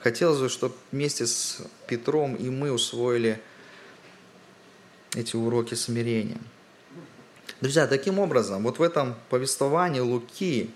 Хотелось 0.00 0.38
бы, 0.38 0.48
чтобы 0.48 0.74
вместе 0.92 1.26
с 1.26 1.62
Петром 1.86 2.34
и 2.34 2.50
мы 2.50 2.72
усвоили 2.72 3.40
эти 5.14 5.36
уроки 5.36 5.74
смирения. 5.74 6.40
Друзья, 7.64 7.86
таким 7.86 8.18
образом, 8.18 8.62
вот 8.64 8.78
в 8.78 8.82
этом 8.82 9.14
повествовании 9.30 10.00
Луки 10.00 10.70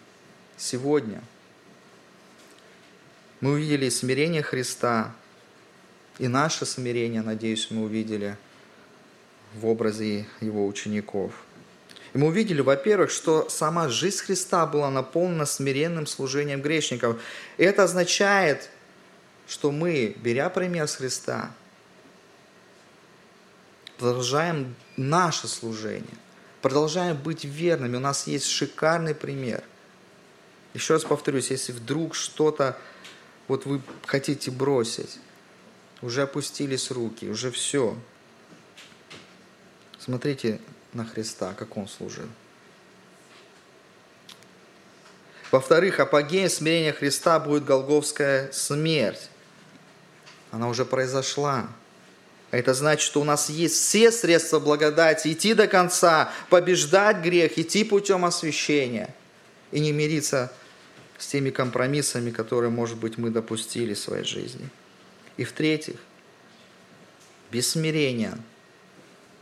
сегодня– 0.57 1.23
мы 3.41 3.53
увидели 3.53 3.89
смирение 3.89 4.43
Христа, 4.43 5.15
и 6.19 6.27
наше 6.29 6.67
смирение, 6.67 7.23
надеюсь, 7.23 7.71
мы 7.71 7.85
увидели 7.85 8.39
в 9.55 9.67
образе 9.67 10.27
Его 10.41 10.67
учеников. 10.67 11.33
И 12.15 12.19
мы 12.19 12.29
увидели, 12.29 12.63
во-первых, 12.63 13.11
что 13.11 13.49
сама 13.49 13.89
жизнь 13.89 14.25
Христа 14.25 14.67
была 14.67 14.91
наполнена 14.91 15.47
смиренным 15.47 16.07
служением 16.07 16.63
грешников. 16.63 17.21
И 17.59 17.65
это 17.65 17.85
означает, 17.85 18.71
что 19.47 19.71
мы, 19.71 20.17
беря 20.21 20.49
пример 20.49 20.89
с 20.89 20.97
Христа, 20.97 21.53
продолжаем 23.99 24.75
наше 24.97 25.47
служение, 25.47 26.17
продолжаем 26.63 27.17
быть 27.17 27.45
верными. 27.45 27.97
У 27.97 28.01
нас 28.01 28.27
есть 28.27 28.47
шикарный 28.47 29.15
пример. 29.15 29.63
Еще 30.75 30.95
раз 30.95 31.05
повторюсь, 31.05 31.51
если 31.51 31.73
вдруг 31.73 32.15
что-то 32.15 32.79
вот 33.49 33.65
вы 33.67 33.81
хотите 34.07 34.51
бросить, 34.51 35.19
уже 36.03 36.23
опустились 36.23 36.91
руки, 36.91 37.29
уже 37.29 37.51
все. 37.51 37.97
Смотрите 39.99 40.61
на 40.93 41.05
Христа, 41.05 41.55
как 41.55 41.77
Он 41.77 41.89
служил. 41.89 42.29
Во-вторых, 45.51 45.99
апогеем 45.99 46.51
смирения 46.51 46.93
Христа 46.93 47.41
будет 47.41 47.65
голговская 47.65 48.53
смерть. 48.53 49.31
Она 50.51 50.69
уже 50.69 50.85
произошла. 50.85 51.69
Это 52.51 52.73
значит, 52.73 53.03
что 53.03 53.21
у 53.21 53.25
нас 53.25 53.51
есть 53.51 53.75
все 53.75 54.11
средства 54.11 54.59
благодати 54.59 55.33
идти 55.33 55.53
до 55.53 55.67
конца, 55.67 56.33
побеждать 56.49 57.19
грех, 57.19 57.59
идти 57.59 57.85
путем 57.85 58.25
освящения 58.25 59.15
и 59.71 59.81
не 59.81 59.93
мириться 59.93 60.51
с 61.19 61.27
теми 61.27 61.51
компромиссами, 61.51 62.31
которые, 62.31 62.71
может 62.71 62.97
быть, 62.97 63.19
мы 63.19 63.31
допустили 63.31 63.93
в 63.93 63.99
своей 63.99 64.25
жизни. 64.25 64.69
И 65.37 65.45
в-третьих, 65.45 65.97
без 67.51 67.71
смирения 67.71 68.39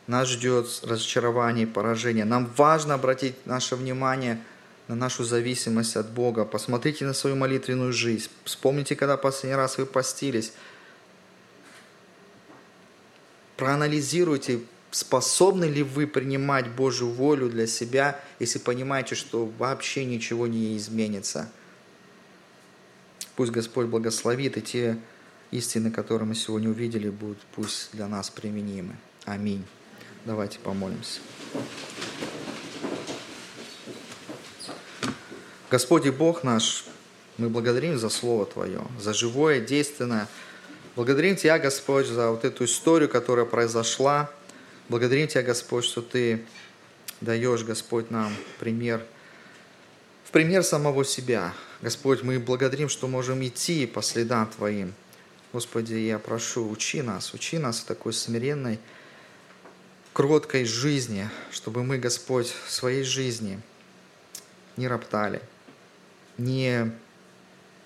нас 0.07 0.29
ждет 0.29 0.69
разочарование 0.83 1.65
и 1.65 1.71
поражение. 1.71 2.25
Нам 2.25 2.53
важно 2.57 2.95
обратить 2.95 3.35
наше 3.47 3.77
внимание 3.77 4.41
на 4.89 4.95
нашу 4.95 5.25
зависимость 5.25 5.97
от 5.97 6.11
Бога. 6.11 6.45
Посмотрите 6.45 7.05
на 7.05 7.15
свою 7.15 7.37
молитвенную 7.37 7.93
жизнь. 7.93 8.31
Вспомните, 8.45 8.95
когда 8.95 9.17
последний 9.17 9.57
раз 9.57 9.79
вы 9.79 9.87
постились. 9.87 10.53
Проанализируйте, 13.57 14.61
способны 14.91 15.65
ли 15.65 15.83
вы 15.83 16.07
принимать 16.07 16.69
Божью 16.69 17.09
волю 17.09 17.49
для 17.49 17.67
себя, 17.67 18.21
если 18.39 18.59
понимаете, 18.59 19.15
что 19.15 19.47
вообще 19.59 20.05
ничего 20.05 20.47
не 20.47 20.77
изменится– 20.77 21.51
Пусть 23.37 23.53
Господь 23.53 23.87
благословит, 23.87 24.57
и 24.57 24.63
те 24.63 24.99
истины, 25.51 25.91
которые 25.91 26.27
мы 26.27 26.35
сегодня 26.35 26.71
увидели, 26.71 27.11
будут 27.11 27.39
пусть 27.55 27.91
для 27.93 28.09
нас 28.09 28.31
применимы. 28.31 28.97
Аминь. 29.27 29.63
Давайте 30.25 30.59
помолимся. 30.59 31.21
Господь 35.71 36.07
и 36.07 36.11
Бог 36.11 36.45
наш, 36.45 36.87
мы 37.37 37.51
благодарим 37.51 37.99
за 37.99 38.09
Слово 38.09 38.47
Твое, 38.47 38.81
за 38.99 39.13
живое, 39.13 39.61
действенное. 39.61 40.29
Благодарим 40.97 41.37
Тебя, 41.37 41.59
Господь, 41.59 42.07
за 42.07 42.31
вот 42.31 42.45
эту 42.45 42.65
историю, 42.65 43.09
которая 43.09 43.45
произошла. 43.45 44.31
Благодарим 44.89 45.29
Тебя, 45.29 45.43
Господь, 45.43 45.85
что 45.85 46.03
Ты 46.03 46.45
даешь, 47.21 47.63
Господь, 47.63 48.11
нам 48.11 48.35
пример, 48.59 49.05
в 50.25 50.33
пример 50.33 50.65
самого 50.65 51.05
себя– 51.05 51.55
Господь, 51.83 52.23
мы 52.23 52.39
благодарим, 52.39 52.89
что 52.89 53.07
можем 53.07 53.47
идти 53.47 53.87
по 53.87 54.01
следам 54.01 54.47
Твоим. 54.47 54.95
Господи, 55.53 55.95
я 55.95 56.19
прошу, 56.19 56.69
учи 56.71 57.03
нас, 57.03 57.35
учи 57.35 57.59
нас 57.59 57.83
такой 57.83 58.15
смиренной, 58.15 58.79
кроткой 60.15 60.65
жизни, 60.65 61.29
чтобы 61.51 61.85
мы, 61.85 61.99
Господь, 61.99 62.49
в 62.67 62.73
своей 62.73 63.05
жизни 63.05 63.61
не 64.79 64.89
роптали, 64.89 65.43
не 66.39 66.93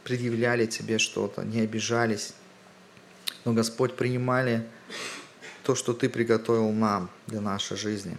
предъявляли 0.05 0.67
Тебе 0.67 0.99
что-то, 0.99 1.43
не 1.43 1.61
обижались, 1.61 2.33
но, 3.45 3.53
Господь, 3.53 3.97
принимали 3.97 4.67
то, 5.63 5.75
что 5.75 5.93
Ты 5.93 6.09
приготовил 6.09 6.71
нам 6.73 7.11
для 7.27 7.41
нашей 7.41 7.77
жизни. 7.77 8.17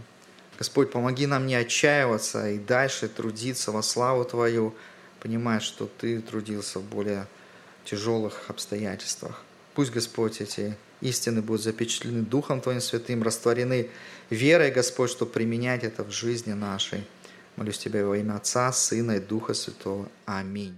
Господь, 0.57 0.91
помоги 0.91 1.26
нам 1.26 1.47
не 1.47 1.55
отчаиваться 1.55 2.49
и 2.49 2.59
дальше 2.59 3.07
трудиться 3.07 3.72
во 3.72 3.82
славу 3.82 4.26
Твою, 4.26 4.76
понимая, 5.19 5.59
что 5.59 5.88
Ты 5.88 6.22
трудился 6.22 6.80
в 6.80 6.84
более 6.84 7.28
тяжелых 7.84 8.49
обстоятельствах. 8.49 9.41
Пусть, 9.74 9.91
Господь, 9.91 10.41
эти 10.41 10.76
истины 11.01 11.41
будут 11.41 11.63
запечатлены 11.63 12.22
Духом 12.22 12.61
Твоим 12.61 12.82
Святым, 12.82 13.24
растворены 13.24 13.89
верой, 14.30 14.72
Господь, 14.72 15.09
чтобы 15.09 15.32
применять 15.32 15.84
это 15.84 16.03
в 16.03 16.11
жизни 16.11 16.53
нашей. 16.53 17.07
Молюсь 17.55 17.78
Тебя 17.78 18.05
во 18.05 18.17
имя 18.17 18.36
Отца, 18.36 18.72
Сына 18.72 19.13
и 19.13 19.19
Духа 19.19 19.53
Святого. 19.53 20.07
Аминь. 20.26 20.78